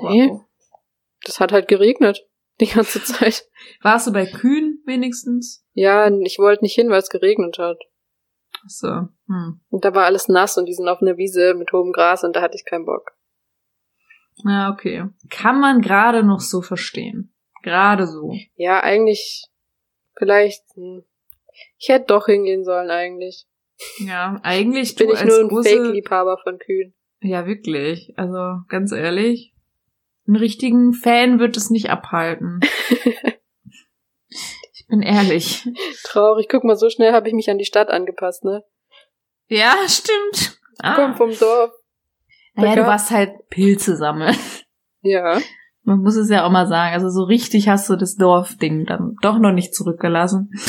[0.00, 0.28] Nee.
[0.30, 0.42] Wow.
[1.24, 2.26] Das hat halt geregnet.
[2.60, 3.48] Die ganze Zeit.
[3.82, 5.64] Warst du bei Kühen wenigstens?
[5.72, 7.78] Ja, ich wollte nicht hin, weil es geregnet hat.
[8.64, 9.08] Achso.
[9.26, 9.60] Hm.
[9.68, 12.34] Und da war alles nass und die sind auf einer Wiese mit hohem Gras und
[12.36, 13.12] da hatte ich keinen Bock.
[14.44, 15.04] Ja, okay.
[15.28, 17.32] Kann man gerade noch so verstehen.
[17.62, 18.34] Gerade so.
[18.54, 19.44] Ja, eigentlich,
[20.16, 21.04] vielleicht, hm,
[21.78, 23.46] ich hätte doch hingehen sollen eigentlich.
[23.98, 26.94] Ja, eigentlich Bin ich nur ein große, Fake-Liebhaber von Kühen.
[27.22, 28.12] Ja, wirklich.
[28.16, 29.54] Also, ganz ehrlich.
[30.26, 32.60] Einen richtigen Fan wird es nicht abhalten.
[34.28, 35.66] ich bin ehrlich.
[36.04, 36.48] Traurig.
[36.48, 38.64] Guck mal, so schnell habe ich mich an die Stadt angepasst, ne?
[39.48, 40.58] Ja, stimmt.
[40.82, 41.14] Ich komm Ah.
[41.14, 41.72] vom Dorf.
[42.62, 44.36] Naja, du warst halt Pilze sammeln.
[45.02, 45.38] Ja.
[45.82, 46.94] Man muss es ja auch mal sagen.
[46.94, 50.50] Also so richtig hast du das Dorfding dann doch noch nicht zurückgelassen.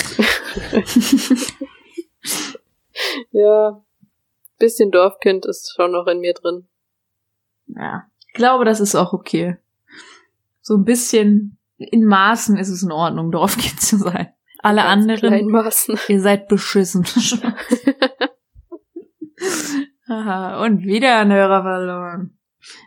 [3.32, 3.84] Ja.
[4.60, 6.68] Bisschen Dorfkind ist schon noch in mir drin.
[7.68, 8.04] Ja.
[8.28, 9.58] Ich glaube, das ist auch okay.
[10.62, 14.32] So ein bisschen in Maßen ist es in Ordnung, Dorfkind zu sein.
[14.60, 15.50] Alle Ganz anderen,
[16.08, 17.06] ihr seid beschissen.
[20.12, 22.38] Aha, und wieder ein Hörer verloren.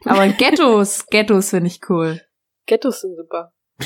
[0.04, 2.20] Aber Ghettos, Ghettos finde ich cool.
[2.66, 3.52] Ghettos sind super.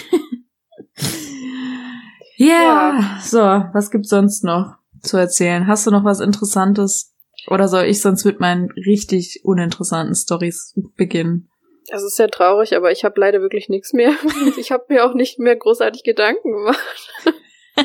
[2.41, 5.67] Ja, so, was gibt's sonst noch zu erzählen?
[5.67, 7.13] Hast du noch was Interessantes?
[7.49, 11.51] Oder soll ich sonst mit meinen richtig uninteressanten Stories beginnen?
[11.89, 14.13] Das ist sehr traurig, aber ich habe leider wirklich nichts mehr.
[14.57, 17.11] Ich habe mir auch nicht mehr großartig Gedanken gemacht.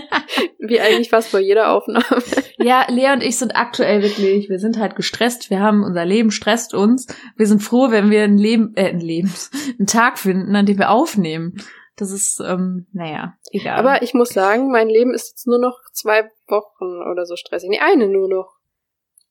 [0.60, 2.24] Wie eigentlich fast bei jeder Aufnahme.
[2.58, 6.32] Ja, Lea und ich sind aktuell wirklich, wir sind halt gestresst, wir haben, unser Leben
[6.32, 7.08] stresst uns.
[7.36, 9.34] Wir sind froh, wenn wir ein Leben, äh, ein Leben,
[9.80, 11.56] einen Tag finden, an dem wir aufnehmen.
[11.96, 13.78] Das ist, ähm, naja, egal.
[13.78, 17.70] Aber ich muss sagen, mein Leben ist jetzt nur noch zwei Wochen oder so stressig.
[17.70, 18.58] Nee, eine nur noch.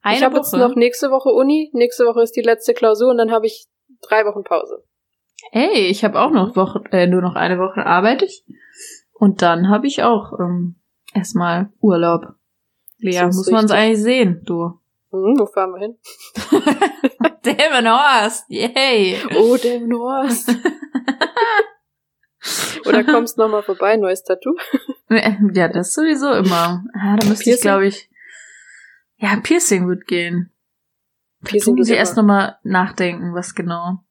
[0.00, 3.18] eine ich habe jetzt noch nächste Woche Uni, nächste Woche ist die letzte Klausur und
[3.18, 3.66] dann habe ich
[4.00, 4.84] drei Wochen Pause.
[5.50, 8.44] Hey, ich habe auch noch Woche, äh, nur noch eine Woche arbeite ich.
[9.22, 10.74] Und dann habe ich auch ähm,
[11.14, 12.34] erstmal Urlaub.
[12.98, 14.80] Lea, muss man es eigentlich sehen, du.
[15.12, 15.96] Hm, wo fahren wir hin?
[17.42, 19.18] Damn Horst, yay.
[19.36, 20.50] Oh, der Norst.
[22.86, 24.56] Oder kommst noch mal vorbei, neues Tattoo?
[25.08, 26.82] Ja, das sowieso immer.
[26.94, 27.62] Ah, da müsste ich, Piercing?
[27.62, 28.10] glaube ich.
[29.18, 30.50] Ja, Piercing wird gehen.
[31.44, 34.02] Piercing Muss geht ich erst nochmal nachdenken, was genau.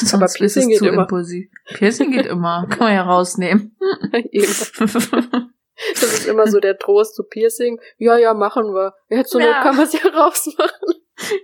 [0.00, 1.02] Sonst Aber Piercing geht zu immer.
[1.02, 1.50] impulsiv.
[1.74, 2.66] Piercing geht immer.
[2.70, 3.76] Kann man ja rausnehmen.
[5.94, 7.80] Das ist immer so der Trost zu Piercing.
[7.96, 8.92] Ja, ja, machen wir.
[9.08, 9.62] Jetzt zur Ja.
[9.62, 10.94] Kann man es ja rausmachen.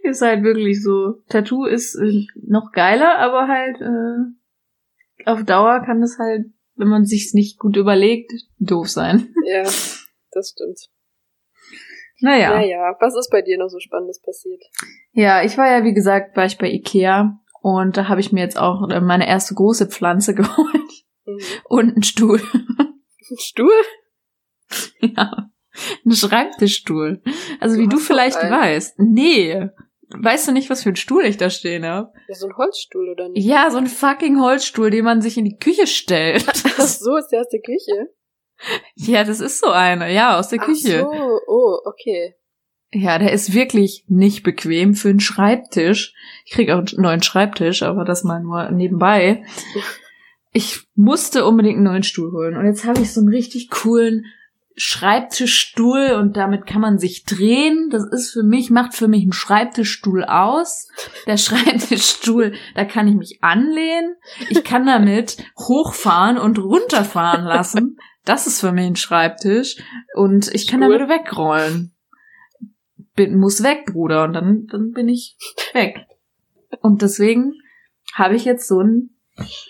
[0.02, 1.22] ist halt wirklich so.
[1.30, 7.06] Tattoo ist äh, noch geiler, aber halt äh, auf Dauer kann es halt, wenn man
[7.06, 9.32] sich's nicht gut überlegt, doof sein.
[9.46, 10.90] Ja, das stimmt.
[12.20, 12.50] Naja.
[12.50, 14.62] Naja, was ist bei dir noch so Spannendes passiert?
[15.12, 17.38] Ja, ich war ja, wie gesagt, war ich bei Ikea
[17.74, 20.70] und da habe ich mir jetzt auch äh, meine erste große Pflanze geholt
[21.28, 21.38] Mhm.
[21.64, 22.40] und einen Stuhl.
[22.40, 23.72] Ein Stuhl?
[25.00, 25.50] ja,
[26.04, 27.20] einen Schreibtischstuhl.
[27.58, 28.52] Also Du wie du vielleicht einen.
[28.52, 28.98] weißt.
[29.00, 29.68] Nee.
[30.10, 32.12] Weißt du nicht, was für ein Stuhl ich da stehen habe?
[32.28, 33.44] Ja, so ein Holzstuhl oder nicht?
[33.44, 36.46] Ja, so ein fucking Holzstuhl, den man sich in die Küche stellt.
[36.78, 38.12] Ach so, ist der aus der Küche?
[38.94, 40.12] ja, das ist so eine.
[40.14, 41.04] Ja, aus der Küche.
[41.04, 42.36] Ach so, oh, okay.
[42.92, 46.14] Ja, der ist wirklich nicht bequem für einen Schreibtisch.
[46.44, 49.44] Ich krieg auch einen neuen Schreibtisch, aber das mal nur nebenbei.
[50.52, 52.56] Ich musste unbedingt einen neuen Stuhl holen.
[52.56, 54.24] Und jetzt habe ich so einen richtig coolen
[54.76, 57.88] Schreibtischstuhl und damit kann man sich drehen.
[57.90, 60.88] Das ist für mich, macht für mich einen Schreibtischstuhl aus.
[61.26, 64.16] Der Schreibtischstuhl, da kann ich mich anlehnen.
[64.50, 67.98] Ich kann damit hochfahren und runterfahren lassen.
[68.24, 69.76] Das ist für mich ein Schreibtisch.
[70.14, 70.98] Und ich kann Stuhl.
[70.98, 71.95] damit wegrollen.
[73.16, 74.24] Bin, muss weg, Bruder.
[74.24, 75.36] Und dann, dann bin ich
[75.72, 76.06] weg.
[76.80, 77.54] Und deswegen
[78.14, 79.18] habe ich jetzt so einen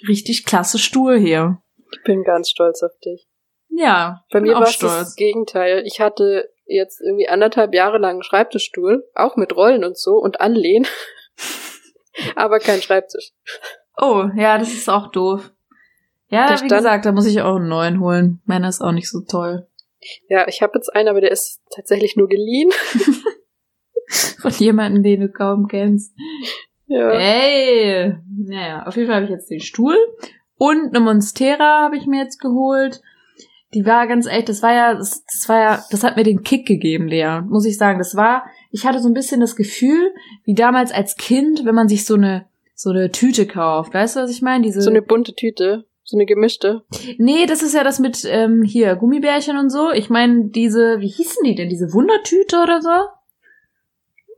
[0.09, 1.59] richtig klasse Stuhl hier.
[1.93, 3.29] Ich bin ganz stolz auf dich.
[3.69, 5.17] Ja, Bei mir war es das.
[5.17, 5.83] Gegenteil.
[5.87, 10.41] Ich hatte jetzt irgendwie anderthalb Jahre lang einen Schreibtischstuhl, auch mit Rollen und so und
[10.41, 10.87] Anlehnen,
[12.37, 13.33] aber kein Schreibtisch.
[13.97, 15.53] Oh, ja, das ist auch doof.
[16.29, 18.41] Ja, Der wie stand- gesagt, da muss ich auch einen neuen holen.
[18.47, 19.69] Meiner ist auch nicht so toll.
[20.29, 22.71] Ja, ich habe jetzt einen, aber der ist tatsächlich nur geliehen.
[24.41, 26.15] Von jemandem, den du kaum kennst.
[26.87, 27.11] Ja.
[27.11, 28.15] Ey!
[28.37, 29.97] Naja, auf jeden Fall habe ich jetzt den Stuhl.
[30.57, 33.03] Und eine Monstera habe ich mir jetzt geholt.
[33.75, 36.43] Die war ganz echt, das war ja, das, das war ja, das hat mir den
[36.43, 37.99] Kick gegeben, Lea, muss ich sagen.
[37.99, 40.13] Das war, ich hatte so ein bisschen das Gefühl,
[40.45, 43.93] wie damals als Kind, wenn man sich so eine, so eine Tüte kauft.
[43.93, 44.63] Weißt du, was ich meine?
[44.65, 46.85] Diese, So eine bunte Tüte, so eine gemischte.
[47.19, 49.91] Nee, das ist ja das mit ähm, hier Gummibärchen und so.
[49.91, 51.69] Ich meine, diese, wie hießen die denn?
[51.69, 52.91] Diese Wundertüte oder so?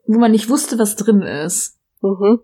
[0.08, 1.78] Wo man nicht wusste, was drin ist.
[2.00, 2.40] Mhm.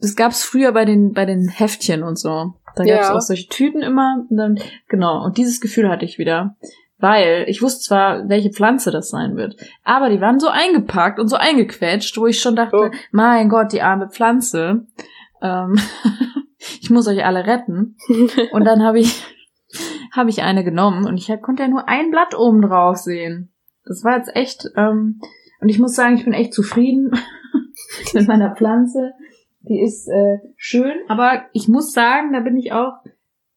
[0.00, 2.54] Das gab's früher bei den bei den Heftchen und so.
[2.76, 2.96] Da Ja.
[2.96, 4.24] gab's auch solche Tüten immer.
[4.28, 5.24] Und dann, genau.
[5.24, 6.56] Und dieses Gefühl hatte ich wieder.
[7.00, 11.28] Weil ich wusste zwar, welche Pflanze das sein wird, aber die waren so eingepackt und
[11.28, 12.90] so eingequetscht, wo ich schon dachte, Oh.
[13.12, 14.84] mein Gott, die arme Pflanze.
[15.40, 15.78] Ähm,
[16.80, 17.96] ich muss euch alle retten.
[18.52, 19.22] Und dann habe ich,
[20.10, 23.52] habe ich eine genommen und ich konnte ja nur ein Blatt oben drauf sehen.
[23.84, 25.20] Das war jetzt echt, ähm,
[25.60, 27.10] und ich muss sagen, ich bin echt zufrieden
[28.14, 29.12] mit meiner Pflanze.
[29.60, 32.92] Die ist äh, schön, aber ich muss sagen, da bin ich auch,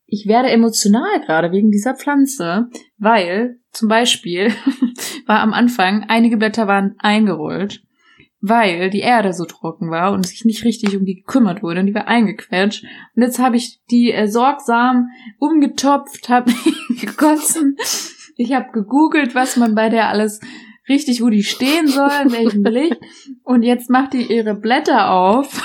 [0.07, 4.51] ich werde emotional gerade wegen dieser Pflanze, weil zum Beispiel
[5.27, 7.83] war am Anfang, einige Blätter waren eingerollt,
[8.41, 11.85] weil die Erde so trocken war und sich nicht richtig um die gekümmert wurde und
[11.85, 12.83] die war eingequetscht.
[13.15, 16.51] Und jetzt habe ich die äh, sorgsam umgetopft, habe
[16.99, 17.77] gegossen.
[18.35, 20.41] Ich habe gegoogelt, was man bei der alles
[20.91, 22.99] richtig, wo die stehen soll, in welchem Licht.
[23.43, 25.61] Und jetzt macht die ihre Blätter auf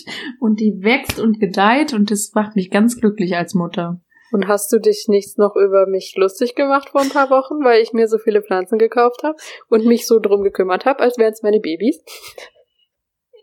[0.40, 4.00] und die wächst und gedeiht und das macht mich ganz glücklich als Mutter.
[4.32, 7.82] Und hast du dich nicht noch über mich lustig gemacht vor ein paar Wochen, weil
[7.82, 9.36] ich mir so viele Pflanzen gekauft habe
[9.68, 12.00] und mich so drum gekümmert habe, als wären es meine Babys?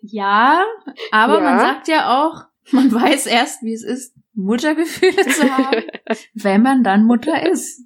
[0.02, 0.64] Ja,
[1.12, 1.40] aber Ja.
[1.42, 5.84] man sagt ja auch, man weiß erst, wie es ist, Muttergefühle zu haben,
[6.36, 7.82] wenn man dann Mutter ist.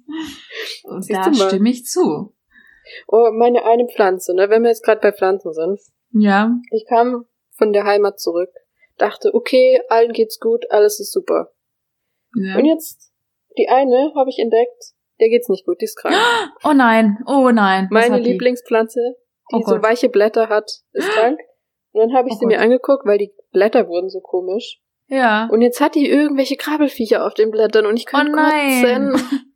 [0.84, 2.34] Und Siehst da stimme ich zu.
[3.08, 4.48] Oh, meine eine Pflanze, ne?
[4.50, 5.80] Wenn wir jetzt gerade bei Pflanzen sind.
[6.12, 7.24] Ja, Ich kam
[7.56, 8.50] von der Heimat zurück,
[8.98, 11.50] dachte, okay, allen geht's gut, alles ist super.
[12.34, 12.56] ja.
[12.56, 13.12] Und jetzt,
[13.58, 16.14] die eine habe ich entdeckt, der geht's nicht gut, die ist krank.
[16.64, 17.88] Oh nein, oh nein.
[17.90, 18.32] Meine die?
[18.32, 19.16] Lieblingspflanze,
[19.52, 21.38] die Oh so weiche Blätter hat, ist krank.
[21.92, 22.64] Und dann habe ich Oh sie mir Gott.
[22.64, 24.80] angeguckt, weil die Blätter wurden so komisch.
[25.08, 25.48] Ja.
[25.52, 29.12] Und jetzt hat die irgendwelche Krabbelfiecher auf den Blättern und ich kann Oh nein.
[29.12, 29.44] kotzen.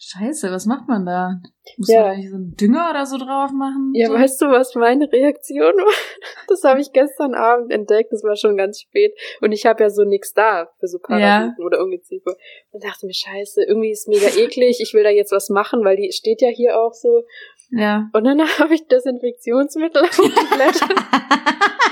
[0.00, 1.40] Scheiße, was macht man da?
[1.76, 2.08] Muss Ja.
[2.08, 3.92] man nicht so einen Dünger oder so drauf machen?
[3.94, 4.14] Ja, so?
[4.14, 5.92] weißt du, was meine Reaktion war?
[6.48, 9.14] Das habe ich gestern Abend entdeckt, das war schon ganz spät.
[9.40, 12.34] Und ich habe ja so nix da für so Parasiten oder Ungeziefer.
[12.72, 15.96] Und dachte mir, scheiße, irgendwie ist mega eklig, ich will da jetzt was machen, weil
[15.96, 17.22] die steht ja hier auch so.
[17.70, 18.10] Ja.
[18.12, 20.88] Und dann habe ich Desinfektionsmittel auf die Blätter,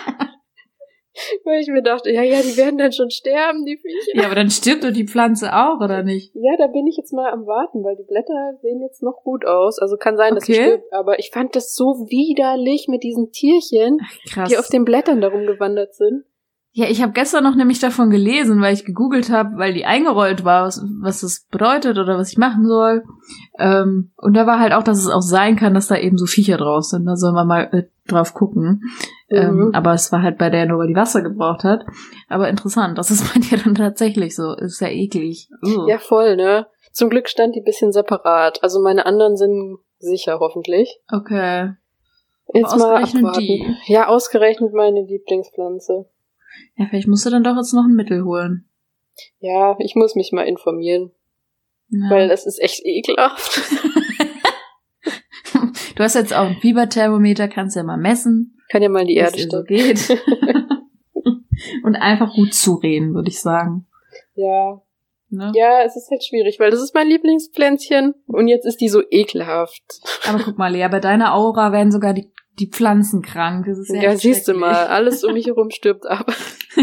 [1.44, 4.20] weil ich mir dachte, ja, ja, die werden dann schon sterben, die Viecher.
[4.20, 6.32] Ja, aber dann stirbt doch die Pflanze auch, oder nicht?
[6.34, 9.44] Ja, da bin ich jetzt mal am Warten, weil die Blätter sehen jetzt noch gut
[9.44, 9.78] aus.
[9.78, 10.64] Also kann sein, dass sie Okay.
[10.64, 10.92] stirbt.
[10.92, 13.98] Aber ich fand das so widerlich mit diesen Tierchen,
[14.32, 14.48] Krass.
[14.50, 16.24] die auf den Blättern darum gewandert sind.
[16.72, 20.44] Ja, ich habe gestern noch nämlich davon gelesen, weil ich gegoogelt habe, weil die eingerollt
[20.44, 23.02] war, was, was das bedeutet oder was ich machen soll.
[23.58, 26.26] Ähm, und da war halt auch, dass es auch sein kann, dass da eben so
[26.26, 27.06] Viecher drauf sind.
[27.06, 28.82] Da soll man mal äh, drauf gucken.
[29.30, 29.74] Ähm, Mhm.
[29.74, 31.84] aber es war halt bei der nur, weil die Wasser gebraucht hat.
[32.28, 34.54] Aber interessant, das ist bei dir dann tatsächlich so.
[34.54, 35.48] Ist ja eklig.
[35.62, 35.86] Ugh.
[35.88, 36.66] Ja, voll, ne?
[36.92, 38.62] Zum Glück stand die bisschen separat.
[38.62, 40.98] Also meine anderen sind sicher, hoffentlich.
[41.12, 41.72] Okay.
[42.54, 43.32] Jetzt mal abwarten.
[43.40, 43.76] die.
[43.86, 46.06] Ja, ausgerechnet meine Lieblingspflanze.
[46.76, 48.64] Ja, vielleicht musst du dann doch jetzt noch ein Mittel holen.
[49.40, 51.10] Ja, ich muss mich mal informieren,
[51.90, 52.08] Ja.
[52.10, 53.60] weil das ist echt ekelhaft.
[55.98, 58.56] du hast jetzt auch ein Fieberthermometer, kannst ja mal messen.
[58.70, 60.08] Kann ja mal in die Erde so geht.
[61.82, 63.86] Und einfach gut zureden, würde ich sagen.
[64.34, 64.80] Ja.
[65.30, 65.52] Ne?
[65.54, 69.02] Ja, es ist halt schwierig, weil das ist mein Lieblingspflänzchen und jetzt ist die so
[69.10, 69.82] ekelhaft.
[70.26, 73.66] Aber guck mal, Lea, bei deiner Aura werden sogar die, die Pflanzen krank.
[73.66, 76.32] Das ist Ja, siehst du mal, alles um mich herum stirbt ab.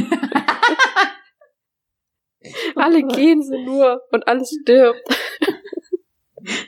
[2.75, 5.01] Alle gehen sie nur und alles stirbt.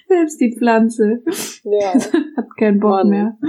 [0.08, 1.22] Selbst die Pflanze
[1.64, 1.94] Ja.
[2.38, 3.10] Hat keinen Bock Mann.
[3.10, 3.38] mehr.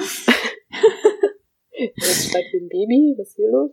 [1.72, 3.14] Jetzt schreit wie ein Baby.
[3.18, 3.70] Was ist hier los?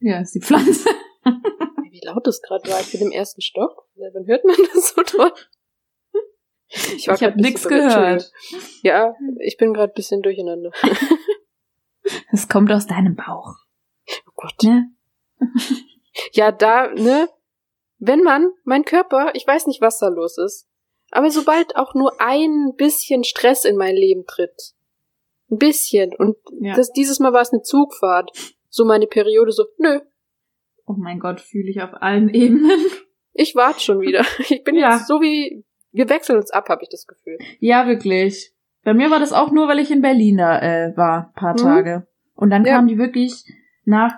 [0.00, 0.88] Ja, ist die Pflanze.
[1.90, 2.80] Wie laut das gerade war.
[2.80, 3.88] Ich bin im ersten Stock.
[3.96, 5.32] Wann hört man das so toll?
[6.70, 8.32] Ich, ich habe nicht nichts gehört.
[8.82, 10.70] Ja, ich bin gerade bisschen durcheinander.
[12.30, 13.54] Es kommt aus deinem Bauch.
[14.26, 14.62] Oh Gott.
[14.62, 14.90] Ne?
[16.32, 17.28] Ja, da, ne?
[17.98, 20.68] Wenn man, mein Körper, ich weiß nicht, was da los ist,
[21.10, 24.74] aber sobald auch nur ein bisschen Stress in mein Leben tritt,
[25.50, 26.74] ein bisschen, und Ja.
[26.74, 28.30] das, dieses Mal war es eine Zugfahrt,
[28.68, 30.00] so meine Periode so, nö,
[30.90, 32.80] Oh mein Gott, fühle ich auf allen Ebenen.
[33.34, 34.24] ich warte schon wieder.
[34.48, 34.94] Ich bin Ja.
[34.96, 37.36] jetzt so wie, wir wechseln uns ab, habe ich das Gefühl.
[37.60, 38.52] Ja, wirklich.
[38.84, 41.56] Bei mir war das auch nur, weil ich in Berlin da äh, war, paar Mhm.
[41.58, 42.06] Tage.
[42.34, 42.76] Und dann Ja.
[42.76, 43.44] kamen die wirklich
[43.84, 44.14] nach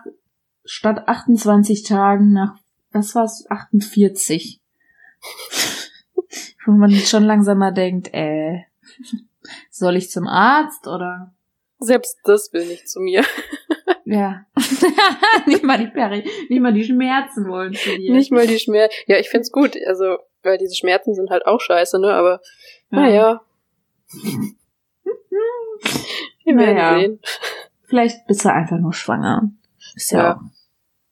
[0.64, 2.56] statt 28 Tagen nach,
[2.92, 4.60] was war's, 48.
[6.66, 8.60] Wo man schon langsam mal denkt, äh,
[9.70, 11.32] soll ich zum Arzt oder?
[11.78, 13.24] Selbst das will nicht zu mir.
[14.06, 14.44] Ja.
[15.46, 18.12] nicht mal die Peri, nicht mal die Schmerzen wollen zu dir.
[18.12, 18.92] Nicht mal die Schmerzen.
[19.06, 22.40] Ja, ich find's gut, also, weil diese Schmerzen sind halt auch scheiße, ne, aber,
[22.88, 23.40] naja.
[26.44, 26.98] Wir werden Naja.
[26.98, 27.20] sehen.
[27.84, 29.50] Vielleicht bist du einfach nur schwanger.
[29.94, 30.40] Ist ja, Ja.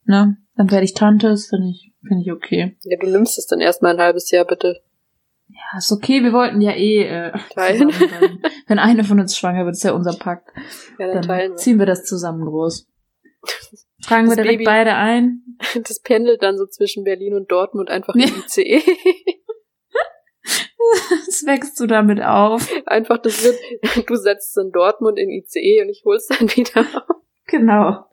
[0.05, 0.37] Ne?
[0.57, 2.77] Dann werde ich Tante, das finde ich, finde ich okay.
[2.83, 4.81] Ja, du nimmst es dann erstmal ein halbes Jahr, bitte.
[5.49, 7.90] Ja, ist okay, wir wollten ja eh äh, Teilen.
[7.90, 8.42] zusammen.
[8.66, 10.49] Wenn eine von uns schwanger wird, ist ja unser Pakt.
[10.99, 11.57] Ja, dann, Dann teilen wir.
[11.57, 12.86] ziehen wir das zusammen groß.
[14.05, 15.42] Tragen wir Das direkt Baby- beide ein.
[15.88, 18.26] Das pendelt dann so zwischen Berlin und Dortmund einfach Ja.
[18.28, 18.82] im ICE.
[21.26, 22.70] Das wächst du damit auf.
[22.86, 27.16] einfach, das wird, du setzt in Dortmund in ICE und ich hol's dann wieder auf.
[27.46, 28.05] Genau.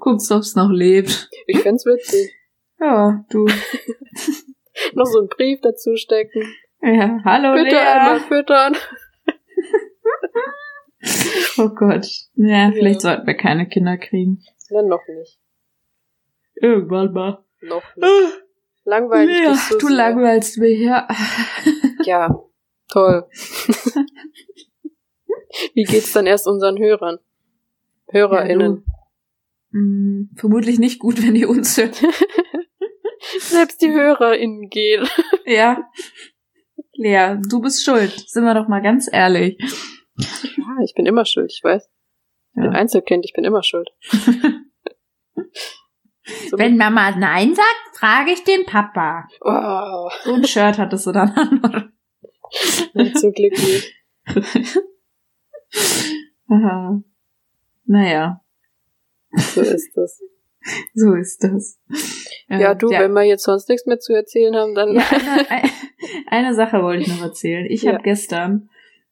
[0.00, 1.30] Guckst, ob's noch lebt.
[1.46, 2.34] Ich fänd's witzig.
[2.80, 3.46] Ja, du.
[4.94, 6.42] Noch so einen Brief dazu stecken.
[6.82, 8.24] Ja, hallo Bitte einmal Lea.
[8.28, 8.76] füttern.
[11.58, 12.06] Oh Gott.
[12.34, 13.10] Ja, vielleicht Ja.
[13.10, 14.42] sollten wir keine Kinder kriegen.
[14.70, 15.38] Nein, noch nicht.
[16.54, 17.44] Irgendwann mal.
[17.60, 18.08] Noch nicht.
[18.84, 19.96] Langweilig Lea, dich so du sehr.
[19.96, 21.06] langweilst mich, ja.
[22.04, 22.34] Ja,
[22.90, 23.26] toll.
[25.74, 27.18] Wie geht's dann erst unseren Hörern?
[28.08, 28.82] HörerInnen.
[28.84, 28.92] Ja,
[29.72, 29.78] du.
[29.78, 31.92] Mm, vermutlich nicht gut, wenn die uns hören.
[33.40, 35.06] Selbst die HörerInnen gehen.
[35.46, 35.88] Ja.
[36.94, 38.12] Lea, du bist schuld.
[38.28, 39.56] Sind wir doch mal ganz ehrlich.
[40.16, 41.84] Ja, ich bin immer schuld, ich weiß.
[41.84, 42.70] Ich bin Ja.
[42.70, 43.90] Einzelkind, ich bin immer schuld.
[46.50, 49.26] So Wenn Mama Nein sagt, frage ich den Papa.
[49.40, 51.92] Oh, So ein Shirt hattest du dann an.
[52.94, 53.92] nicht so glücklich.
[56.48, 57.00] Aha.
[57.86, 58.40] Naja,
[59.36, 60.20] So ist das.
[60.94, 61.78] so ist das.
[62.48, 64.94] Ja, Ähm, du, wenn wir jetzt sonst nichts mehr zu erzählen haben, dann.
[64.94, 65.70] Ja, eine, ein-
[66.28, 67.66] eine Sache wollte ich noch erzählen.
[67.68, 67.92] Ich Ja.
[67.92, 68.68] habe gestern,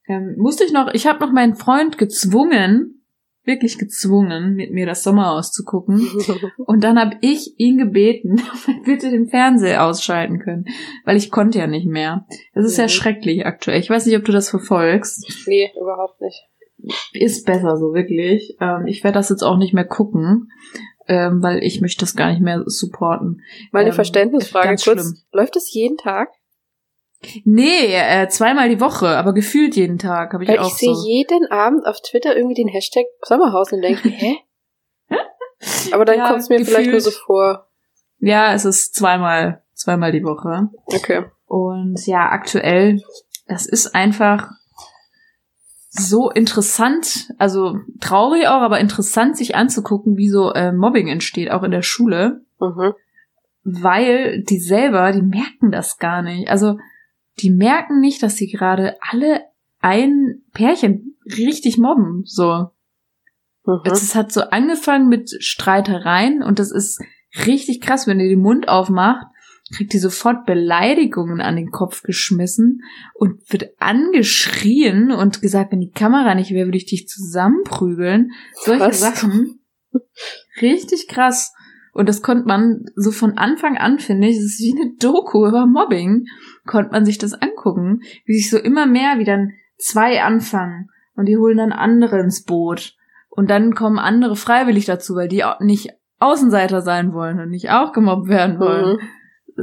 [0.09, 2.99] ähm, musste ich noch, ich habe noch meinen Freund gezwungen,
[3.45, 6.01] wirklich gezwungen, mit mir das Sommerhaus zu gucken.
[6.67, 10.67] Und dann habe ich ihn gebeten, ob er bitte den Fernseher ausschalten können,
[11.05, 12.27] weil ich konnte ja nicht mehr.
[12.55, 12.89] Das ist ja Mhm.
[12.91, 13.81] schrecklich aktuell.
[13.81, 15.25] Ich weiß nicht, ob du das verfolgst.
[15.47, 16.45] nee, überhaupt nicht.
[17.13, 18.57] Ist besser so, wirklich.
[18.61, 20.49] Ähm, ich werde das jetzt auch nicht mehr gucken,
[21.09, 23.43] ähm, weil ich möchte das gar nicht mehr supporten.
[23.73, 24.83] Meine Ähm, Verständnisfrage kurz.
[24.83, 25.17] schlimm.
[25.33, 26.29] Läuft es jeden Tag?
[27.45, 30.93] Nee, äh, zweimal die Woche, aber gefühlt jeden Tag habe ich Weil auch ich sehe
[30.95, 31.07] so.
[31.07, 34.37] jeden Abend auf Twitter irgendwie den Hashtag Sommerhaus und denke, hä?
[35.93, 37.03] Aber dann Ja, kommt es mir vielleicht nur gefühlt.
[37.03, 37.69] so vor.
[38.19, 40.69] Ja, es ist zweimal, zweimal die Woche.
[40.87, 41.25] Okay.
[41.47, 43.01] Und ja, aktuell,
[43.47, 44.51] das ist einfach
[45.95, 51.63] so interessant, also traurig auch, aber interessant, sich anzugucken, wie so äh, Mobbing entsteht, auch
[51.63, 52.95] in der Schule, Mhm.
[53.63, 56.49] weil die selber, die merken das gar nicht.
[56.49, 56.79] Also
[57.41, 59.43] die merken nicht, dass sie gerade alle
[59.81, 62.71] ein Pärchen richtig mobben, so.
[63.67, 63.81] Mhm.
[63.85, 67.03] Es hat so angefangen mit Streitereien und das ist
[67.47, 69.27] richtig krass, wenn ihr den Mund aufmacht,
[69.75, 72.83] kriegt die sofort Beleidigungen an den Kopf geschmissen
[73.15, 78.33] und wird angeschrien und gesagt, wenn die Kamera nicht wäre, würde ich dich zusammenprügeln.
[78.55, 79.01] Solche Was?
[79.01, 79.61] Sachen.
[80.61, 81.53] Richtig krass.
[81.93, 85.47] Und das konnte man so von Anfang an, finde ich, das ist wie eine Doku
[85.47, 86.25] über Mobbing,
[86.65, 91.27] konnte man sich das angucken, wie sich so immer mehr wie dann zwei anfangen und
[91.27, 92.97] die holen dann andere ins Boot.
[93.29, 97.71] Und dann kommen andere freiwillig dazu, weil die auch nicht Außenseiter sein wollen und nicht
[97.71, 98.97] auch gemobbt werden wollen.
[98.97, 99.01] Mhm.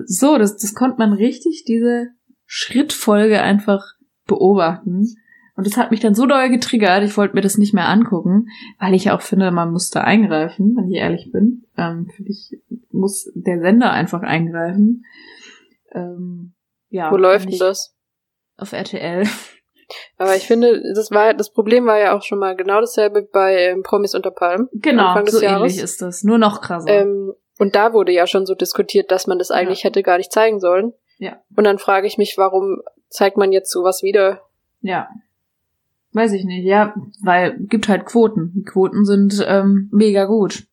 [0.05, 2.07] So, das, das konnte man richtig, diese
[2.45, 3.83] Schrittfolge einfach
[4.25, 5.07] beobachten.
[5.55, 8.45] Und das hat mich dann so doll getriggert, ich wollte mir das nicht mehr angucken,
[8.79, 11.65] weil ich auch finde, man muss da eingreifen, wenn ich ehrlich bin.
[11.77, 12.51] Ähm, für mich
[12.91, 15.03] muss der Sender einfach eingreifen.
[15.91, 16.53] Ähm,
[16.89, 17.93] ja, Wo läuft denn ich- das?
[18.57, 19.23] Auf RTL.
[20.17, 23.55] Aber ich finde, das war das Problem war ja auch schon mal genau dasselbe bei
[23.69, 24.67] ähm, Promis unter Palmen.
[24.73, 25.71] Genau, Anfang des so Jahres.
[25.73, 26.23] ähnlich ist das.
[26.23, 26.87] Nur noch krasser.
[26.89, 30.31] Ähm, und da wurde ja schon so diskutiert, dass man das eigentlich hätte gar nicht
[30.31, 30.93] zeigen sollen.
[31.19, 31.41] Ja.
[31.55, 34.41] Und dann frage ich mich, warum zeigt man jetzt sowas wieder?
[34.81, 35.09] Ja.
[36.13, 38.53] Weiß ich nicht, ja, weil gibt halt Quoten.
[38.55, 40.63] Die Quoten sind ähm, mega gut.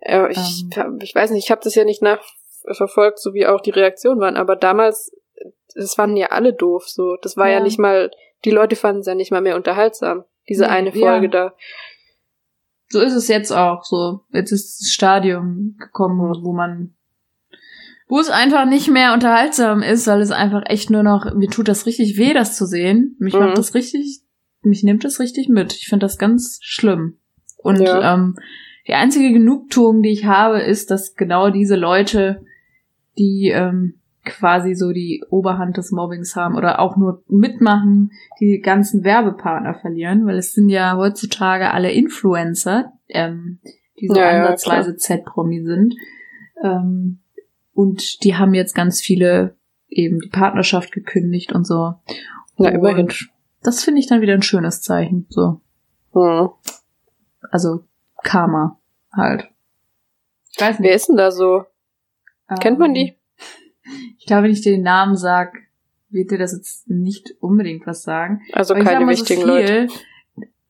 [0.00, 0.98] Äh, ich, Ähm.
[1.00, 4.36] ich weiß nicht, ich habe das ja nicht nachverfolgt, so wie auch die Reaktionen waren,
[4.36, 5.16] aber damals,
[5.74, 7.16] das fanden ja alle doof, so.
[7.22, 7.60] Das war ja, Ja.
[7.60, 8.10] nicht mal,
[8.44, 11.00] die Leute fanden es ja nicht mal mehr unterhaltsam, diese Nee, eine ja.
[11.00, 11.54] Folge da.
[12.90, 14.20] So ist es jetzt auch so.
[14.32, 16.94] Jetzt ist das Stadium gekommen, wo man
[18.10, 21.68] wo es einfach nicht mehr unterhaltsam ist, weil es einfach echt nur noch, mir tut
[21.68, 23.14] das richtig weh, das zu sehen.
[23.18, 23.40] Mich Mhm.
[23.40, 24.22] macht das richtig,
[24.62, 25.74] mich nimmt das richtig mit.
[25.74, 27.18] Ich finde das ganz schlimm.
[27.58, 28.14] Und Ja.
[28.14, 28.36] ähm,
[28.86, 32.42] die einzige Genugtuung, die ich habe, ist, dass genau diese Leute,
[33.18, 39.04] die ähm, quasi so die Oberhand des Mobbings haben oder auch nur mitmachen, die ganzen
[39.04, 43.58] Werbepartner verlieren, weil es sind ja heutzutage alle Influencer, ähm,
[44.00, 45.94] die so Ja, ja, ansatzweise Z-Promi sind.
[46.62, 47.20] Ähm,
[47.74, 49.56] und die haben jetzt ganz viele
[49.88, 51.94] eben die Partnerschaft gekündigt und so.
[52.56, 53.08] Na, immerhin.
[53.62, 55.26] Das finde ich dann wieder ein schönes Zeichen.
[55.28, 55.60] So,
[56.12, 56.50] Hm.
[57.50, 57.84] also
[58.22, 58.78] Karma
[59.12, 59.48] halt.
[60.50, 61.64] Ich weiß Wer ist denn da so?
[62.60, 63.17] Kennt man die?
[64.28, 65.54] Ich glaube, wenn ich dir den Namen sag,
[66.10, 68.42] wird dir das jetzt nicht unbedingt was sagen.
[68.52, 69.86] Also Aber keine mal so wichtigen viel, Leute.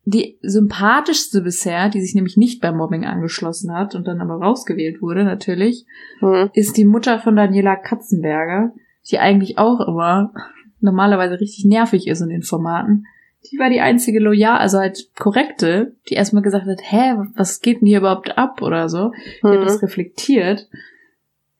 [0.05, 5.03] Die sympathischste bisher, die sich nämlich nicht beim Mobbing angeschlossen hat und dann aber rausgewählt
[5.03, 5.87] wurde, natürlich,
[6.21, 6.51] Hm.
[6.53, 8.73] ist die Mutter von Daniela Katzenberger,
[9.11, 10.33] die eigentlich auch immer
[10.79, 13.07] normalerweise richtig nervig ist in den Formaten.
[13.51, 17.81] Die war die einzige loyal, also halt korrekte, die erstmal gesagt hat, hä, was geht
[17.81, 19.11] denn hier überhaupt ab oder so.
[19.43, 19.65] Die hat Hm.
[19.65, 20.69] das reflektiert.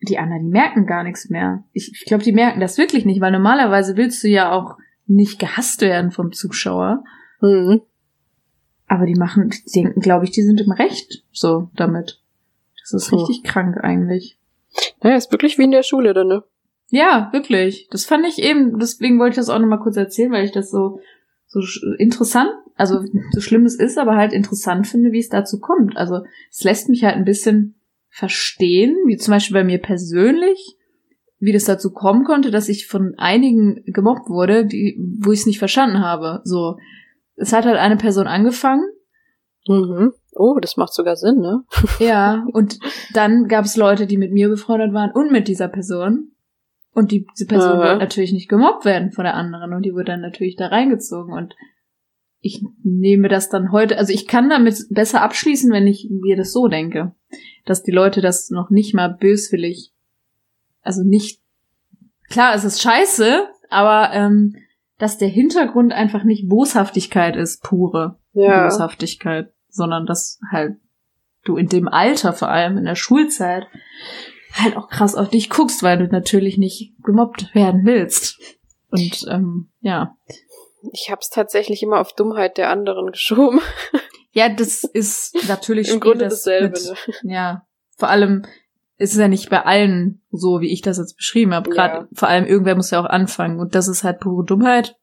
[0.03, 1.65] Die anderen, die merken gar nichts mehr.
[1.73, 4.77] Ich, ich glaube, die merken das wirklich nicht, weil normalerweise willst du ja auch
[5.07, 7.03] nicht gehasst werden vom Zuschauer.
[7.41, 7.81] Hm.
[8.87, 12.21] Aber die machen, die denken, glaube ich, die sind im Recht so damit.
[12.81, 13.19] Das ist Hm.
[13.19, 14.39] richtig krank eigentlich.
[15.03, 16.45] Naja, ist wirklich wie in der Schule dann, ne?
[16.91, 17.89] Ja, wirklich.
[17.91, 20.71] Das fand ich eben, deswegen wollte ich das auch nochmal kurz erzählen, weil ich das
[20.71, 21.01] so,
[21.47, 21.61] so
[21.99, 25.97] interessant, also so schlimm es ist, aber halt interessant finde, wie es dazu kommt.
[25.97, 26.21] Also
[26.51, 27.75] es lässt mich halt ein bisschen
[28.11, 30.77] verstehen, wie zum Beispiel bei mir persönlich,
[31.39, 35.47] wie das dazu kommen konnte, dass ich von einigen gemobbt wurde, die, wo ich es
[35.47, 36.41] nicht verstanden habe.
[36.45, 36.79] So,
[37.37, 38.85] es hat halt eine Person angefangen,
[39.69, 40.13] Mhm.
[40.33, 41.65] Oh, das macht sogar Sinn, ne?
[41.99, 42.79] ja, und
[43.13, 46.33] dann gab es Leute, die mit mir befreundet waren und mit dieser Person.
[46.93, 50.07] Und die, diese Person wollte natürlich nicht gemobbt werden von der anderen und die wurde
[50.07, 51.55] dann natürlich da reingezogen und
[52.41, 56.53] ich nehme das dann heute, also ich kann damit besser abschließen, wenn ich mir das
[56.53, 57.15] so denke,
[57.69, 59.93] dass die Leute das noch nicht mal böswillig,
[60.83, 61.41] also nicht,
[62.29, 64.57] klar, es ist scheiße, aber ähm,
[64.99, 68.65] dass der Hintergrund einfach nicht Boshaftigkeit ist, pure Ja.
[68.69, 70.77] Boshaftigkeit, sondern dass halt
[71.45, 73.67] du in dem Alter, vor allem in der Schulzeit,
[74.55, 78.39] halt auch krass auf dich guckst, weil du natürlich nicht gemobbt werden willst.
[78.91, 80.17] Und ähm, ja.
[80.93, 83.61] Ich hab's tatsächlich immer auf Dummheit der anderen geschoben.
[84.39, 87.25] Ja, das ist natürlich Im Grunde das dasselbe, mit.
[87.25, 87.33] ne?
[87.35, 87.63] Ja.
[87.97, 88.45] Vor allem
[88.97, 91.71] ist es ja nicht bei allen so, wie ich das jetzt beschrieben habe.
[91.71, 92.09] Gerade Ja.
[92.15, 93.59] vor allem irgendwer muss ja auch anfangen.
[93.61, 94.97] Und das ist halt pure Dummheit.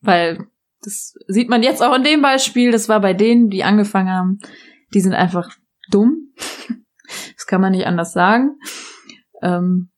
[0.00, 0.46] Weil
[0.82, 4.38] das sieht man jetzt auch in dem Beispiel, das war bei denen, die angefangen haben,
[4.94, 5.50] die sind einfach
[5.90, 6.32] dumm.
[7.36, 8.58] Das kann man nicht anders sagen.
[9.40, 9.90] Ähm,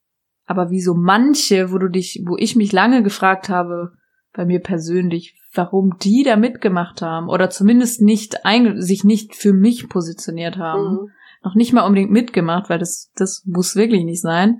[0.45, 3.93] aber wie so manche, wo du dich, wo ich mich lange gefragt habe,
[4.33, 8.37] bei mir persönlich, warum die da mitgemacht haben oder zumindest nicht
[8.77, 10.91] sich nicht für mich positioniert haben.
[10.91, 11.11] Mhm.
[11.43, 14.59] Noch nicht mal unbedingt mitgemacht, weil das, das muss wirklich nicht sein.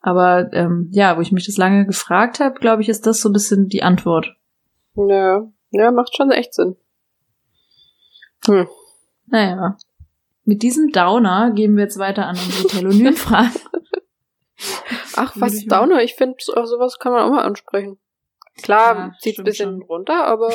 [0.00, 3.28] Aber ähm, ja, wo ich mich das lange gefragt habe, glaube ich, ist das so
[3.28, 4.34] ein bisschen die Antwort.
[4.94, 5.46] Ja.
[5.70, 6.76] Ja, macht schon echt Sinn.
[8.46, 8.66] Hm.
[9.26, 9.76] Naja.
[10.44, 13.52] Mit diesem Downer geben wir jetzt weiter an unsere Telonym-Fragen.
[15.22, 16.02] Ach, was Downer?
[16.02, 17.98] Ich finde, sowas kann man auch mal ansprechen.
[18.62, 19.82] Klar, Ja, zieht ein bisschen schon.
[19.82, 20.50] runter, aber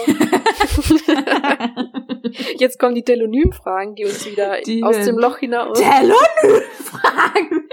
[2.57, 5.80] jetzt kommen die Telonym-Fragen, die uns wieder Die aus dem Loch hinaus.
[5.80, 7.70] Telonym-Fragen!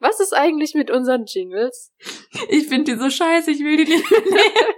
[0.00, 1.92] Was ist eigentlich mit unseren Jingles?
[2.48, 4.74] Ich finde die so scheiße, ich will die nicht mehr nehmen.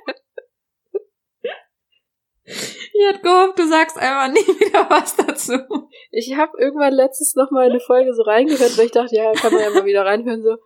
[2.47, 5.84] Ich hatte gehofft, du sagst einfach nie wieder was dazu.
[6.17, 9.53] Ich habe irgendwann letztens noch mal eine Folge so reingehört, weil ich dachte, ja, kann
[9.53, 10.57] man ja mal wieder reinhören so.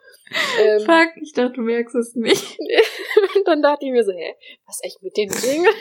[0.60, 2.58] Ähm, Fuck, ich dachte, du merkst es nicht.
[3.36, 4.34] und dann dachte ich mir so, hä,
[4.66, 5.68] was echt mit den Dingen?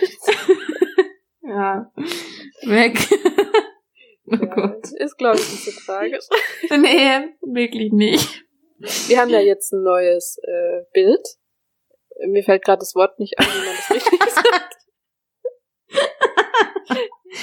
[1.50, 1.90] Ja.
[2.66, 2.98] Weg.
[4.26, 4.92] oh Ja, Gott.
[4.98, 6.26] ist, glaube ich, nicht so tragisch.
[6.70, 8.44] Nee, wirklich nicht.
[9.08, 11.26] Wir haben ja jetzt ein neues äh, Bild.
[12.28, 14.74] Mir fällt gerade das Wort nicht ein, wie man das richtig sagt.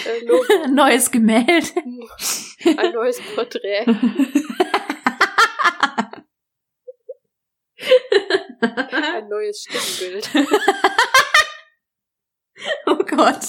[0.06, 0.68] Äh.
[0.70, 1.68] Neues Gemälde.
[2.64, 3.84] Ein neues Porträt.
[8.60, 10.30] Ein neues Stimmbild.
[12.86, 13.44] oh Gott.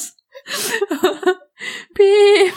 [1.93, 2.53] Piep.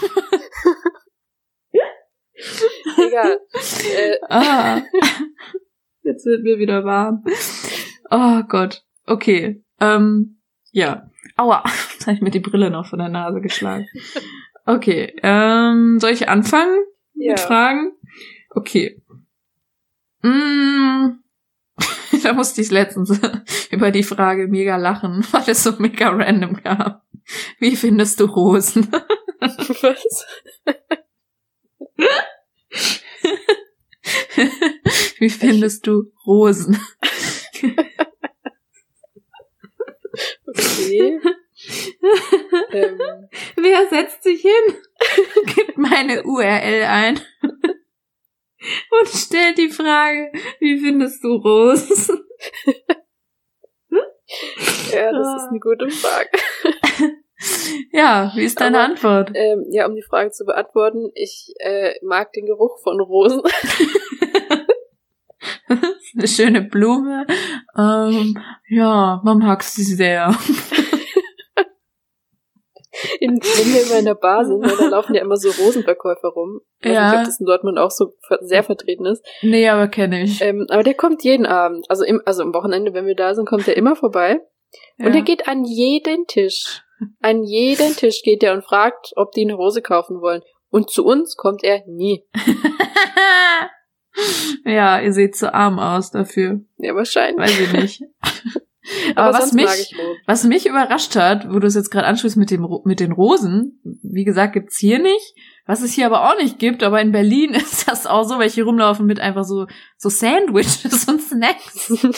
[2.97, 3.41] Egal.
[3.53, 4.83] Äh, Ah.
[6.03, 7.24] Jetzt wird mir wieder warm.
[8.11, 8.83] Oh Gott.
[9.07, 9.62] Okay.
[9.81, 10.38] Ähm,
[10.79, 11.11] ja.
[11.37, 11.64] Aua.
[11.93, 13.87] Jetzt habe ich mir die Brille noch von der Nase geschlagen.
[14.64, 15.14] Okay.
[15.22, 16.79] Ähm, soll ich anfangen
[17.14, 17.33] ja.
[17.33, 17.93] mit Fragen?
[18.51, 19.03] Okay.
[20.22, 21.18] Mm.
[22.22, 23.20] da musste ich letztens
[23.70, 27.01] über die Frage mega lachen, weil es so mega random kam.
[27.59, 28.91] Wie findest du Rosen?
[29.41, 30.26] Was?
[35.18, 36.81] Wie findest du Rosen?
[42.70, 43.01] Ähm,
[43.57, 44.76] Wer setzt sich hin,
[45.57, 52.24] gibt meine URL ein und stellt die Frage, wie findest du Rosen?
[54.93, 56.31] ja, das ist eine gute Frage.
[57.93, 59.31] Ja, wie ist deine Aber, Antwort?
[59.35, 63.43] Ähm, ja, um die Frage zu beantworten, ich äh, mag den Geruch von Rosen.
[66.16, 67.26] Eine schöne Blume.
[67.76, 70.34] Ähm, ja, man mag sie sehr.
[73.20, 76.28] In, wenn wir immer in der Bar sind, ne, da laufen ja immer so Rosenverkäufer
[76.28, 76.61] rum.
[76.80, 77.11] Ich weiß Ja.
[77.11, 79.24] nicht, ob das in Dortmund auch so sehr vertreten ist.
[79.43, 80.41] Nee, aber kenne ich.
[80.41, 81.86] Ähm, aber der kommt jeden Abend.
[81.89, 84.41] Also, im, also am Wochenende, wenn wir da sind, kommt er immer vorbei.
[84.97, 85.07] Ja.
[85.07, 86.82] Und er geht an jeden Tisch.
[87.20, 90.43] An jeden Tisch geht er und fragt, ob die eine Rose kaufen wollen.
[90.70, 92.24] Und zu uns kommt er nie.
[94.65, 96.61] ja, ihr seht zu arm aus dafür.
[96.79, 97.39] Ja, wahrscheinlich.
[97.39, 98.03] Weiß ich nicht.
[99.17, 99.95] Aber, Aber was mich,
[100.27, 103.81] was mich überrascht hat, wo du es jetzt gerade ansprichst mit, dem, mit den Rosen,
[104.03, 105.35] wie gesagt, gibt's hier nicht.
[105.67, 108.63] Was es hier aber auch nicht gibt, aber in Berlin ist das auch so, welche
[108.63, 109.67] rumlaufen mit einfach so,
[109.99, 111.93] so Sandwiches und Snacks.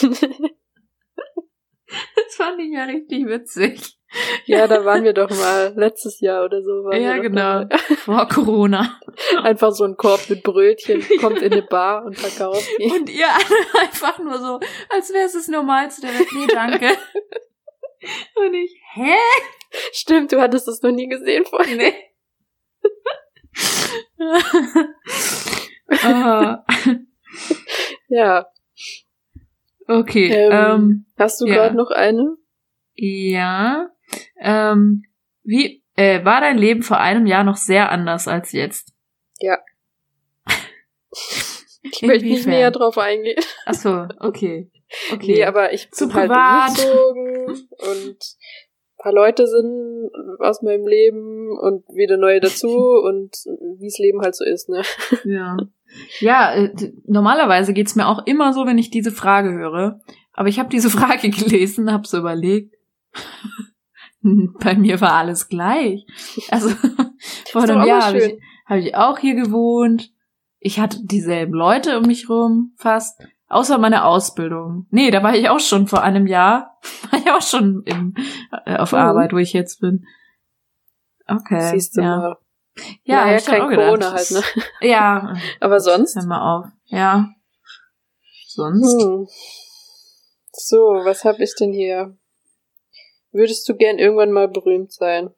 [2.15, 3.97] Das fand ich ja richtig witzig.
[4.45, 6.83] ja, da waren wir doch mal letztes Jahr oder so.
[6.83, 7.65] Waren Ja, genau.
[8.05, 8.99] Vor Corona.
[9.41, 12.85] Einfach so ein Korb mit Brötchen, kommt in eine Bar und verkauft die.
[12.91, 14.59] Und ihr alle einfach nur so,
[14.89, 16.27] als wäre es das Normalste der Welt.
[16.33, 16.87] Nee, danke.
[18.35, 19.15] Und ich, hä?
[19.93, 21.75] Stimmt, du hattest das noch nie gesehen vorher.
[21.77, 21.93] Nee.
[26.03, 26.63] Ah,
[28.09, 28.47] Ja.
[29.87, 30.27] okay.
[30.31, 31.53] Ähm, Ähm, Hast du ja.
[31.55, 32.35] gerade noch eine?
[32.95, 33.89] ja.
[34.39, 35.03] Ähm,
[35.43, 38.93] wie äh, war dein Leben vor einem Jahr noch sehr anders als jetzt?
[41.83, 43.43] Ich möchte nicht näher drauf eingehen.
[43.65, 44.69] Ach so, okay.
[45.11, 45.33] Okay.
[45.33, 46.69] Nee, aber ich Zu bin halt privat.
[46.69, 52.69] umgezogen und ein paar Leute sind aus meinem Leben und wieder neue dazu
[53.03, 53.35] und
[53.79, 54.83] wie's Leben halt so ist, ne?
[55.23, 55.57] Ja.
[56.19, 59.99] Ja, äh, normalerweise geht's mir auch immer so, wenn ich diese Frage höre.
[60.33, 62.75] Aber ich habe diese Frage gelesen, habe so überlegt.
[64.59, 66.05] Bei mir war alles gleich.
[66.49, 66.69] Also
[67.51, 70.11] vor einem Jahr habe ich, hab ich auch hier gewohnt.
[70.59, 73.19] Ich hatte dieselben Leute um mich rum, fast.
[73.47, 74.87] Außer meine Ausbildung.
[74.91, 76.79] Nee, da war ich auch schon vor einem Jahr.
[77.11, 78.15] War ich auch schon im,
[78.65, 78.97] äh, auf Mhm.
[78.97, 80.05] Arbeit, wo ich jetzt bin.
[81.27, 81.71] Okay.
[81.71, 82.17] Siehst du ja.
[82.17, 82.37] mal.
[83.03, 83.85] Ja, ich dann kein gedacht.
[83.85, 84.41] Corona halt, ne?
[84.81, 86.15] Ja, Aber sonst?
[86.15, 86.65] Hör mal auf.
[86.85, 87.29] Ja.
[88.47, 89.01] Sonst?
[89.01, 89.27] Hm.
[90.53, 92.17] So, was hab ich denn hier?
[93.31, 95.29] Würdest du gern irgendwann mal berühmt sein?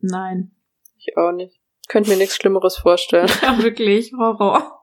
[0.00, 0.52] Nein.
[0.98, 1.58] Ich auch nicht.
[1.88, 3.28] Könnte mir nichts Schlimmeres vorstellen.
[3.42, 4.12] Ja, wirklich.
[4.12, 4.80] Horror.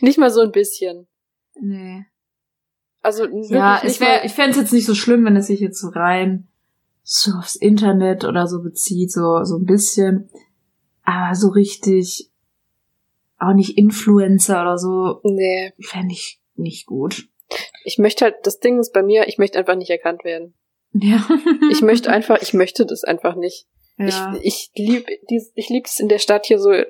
[0.00, 1.06] Nicht mal so ein bisschen.
[1.60, 2.04] Nee.
[3.02, 5.80] Also Ja, es wär, ich fände es jetzt nicht so schlimm, wenn es sich jetzt
[5.80, 6.48] so rein
[7.04, 10.30] so aufs Internet oder so bezieht, so, so ein bisschen.
[11.02, 12.30] Aber so richtig
[13.38, 15.72] auch nicht Influencer oder so, Nee.
[15.80, 17.28] fände ich nicht gut.
[17.84, 20.54] Ich möchte halt, das Ding ist bei mir, ich möchte einfach nicht erkannt werden.
[20.92, 21.26] Ja.
[21.70, 23.66] Ich möchte einfach, ich möchte das einfach nicht.
[23.96, 24.34] ja.
[24.42, 26.86] Ich, ich lieb, dies, ich lieb's in der Stadt hier so, äh,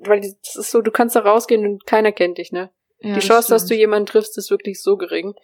[0.00, 2.70] weil das ist so, du kannst da rausgehen und keiner kennt dich, ne?
[3.00, 5.34] ja, die Chance, dass du jemanden triffst, ist wirklich so gering.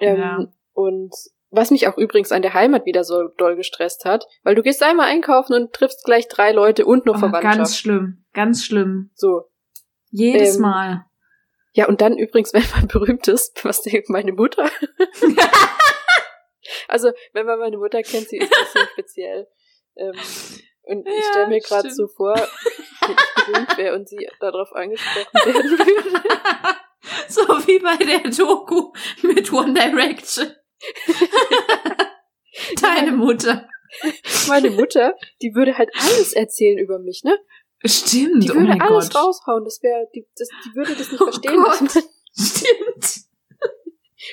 [0.00, 0.38] Ähm, Ja.
[0.72, 1.12] Und
[1.52, 4.82] Was mich auch übrigens an der Heimat wieder so doll gestresst hat, weil du gehst
[4.84, 7.56] einmal einkaufen und triffst gleich drei Leute und noch Oh, Verwandtschaft.
[7.56, 9.10] ganz schlimm, ganz schlimm.
[9.14, 9.42] so.
[10.12, 11.04] Jedes Ähm, Mal.
[11.72, 14.70] Ja, und dann übrigens, wenn man berühmt ist, was denkt meine Mutter?
[16.88, 19.48] also, wenn man meine Mutter kennt, sie ist ein bisschen speziell.
[19.96, 20.14] Ähm,
[20.82, 24.72] und ich Ja, stelle mir gerade so vor, wenn ich berühmt wäre und sie darauf
[24.72, 26.76] angesprochen werden würde.
[27.28, 28.92] so wie bei der Doku
[29.22, 30.52] mit One Direction.
[32.80, 33.68] Deine Mutter.
[34.48, 37.36] Meine Mutter, die würde halt alles erzählen über mich, ne?
[37.84, 39.22] Stimmt, Die oh würde mein alles Gott.
[39.22, 39.64] raushauen.
[39.64, 41.56] Das wäre, die, das, die würde das nicht Oh verstehen.
[41.62, 42.04] Gott.
[42.38, 43.24] Stimmt.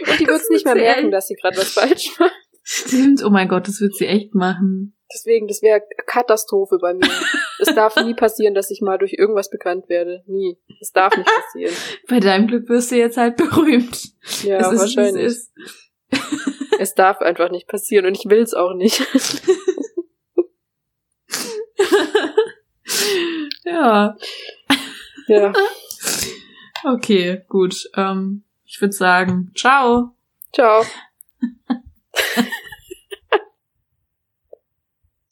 [0.12, 2.34] Und die würde es nicht sie merken, echt- dass sie gerade was falsch macht.
[2.64, 4.94] Stimmt, oh mein Gott, das wird sie echt machen.
[5.14, 7.10] Deswegen, das wäre Katastrophe bei mir.
[7.60, 10.22] Es darf nie passieren, dass ich mal durch irgendwas bekannt werde.
[10.28, 10.58] Nie.
[10.82, 11.74] Es darf nicht passieren.
[12.10, 14.10] Bei deinem Glück wirst du jetzt halt berühmt.
[14.44, 15.24] Ja, es wahrscheinlich.
[15.26, 15.54] Es ist.
[16.80, 19.02] Es darf einfach nicht passieren und ich will es auch nicht.
[23.66, 24.16] Ja,
[25.28, 25.54] ja.
[26.84, 27.90] okay, gut.
[27.96, 30.14] Ähm, ich würde sagen, ciao.
[30.54, 30.84] Ciao.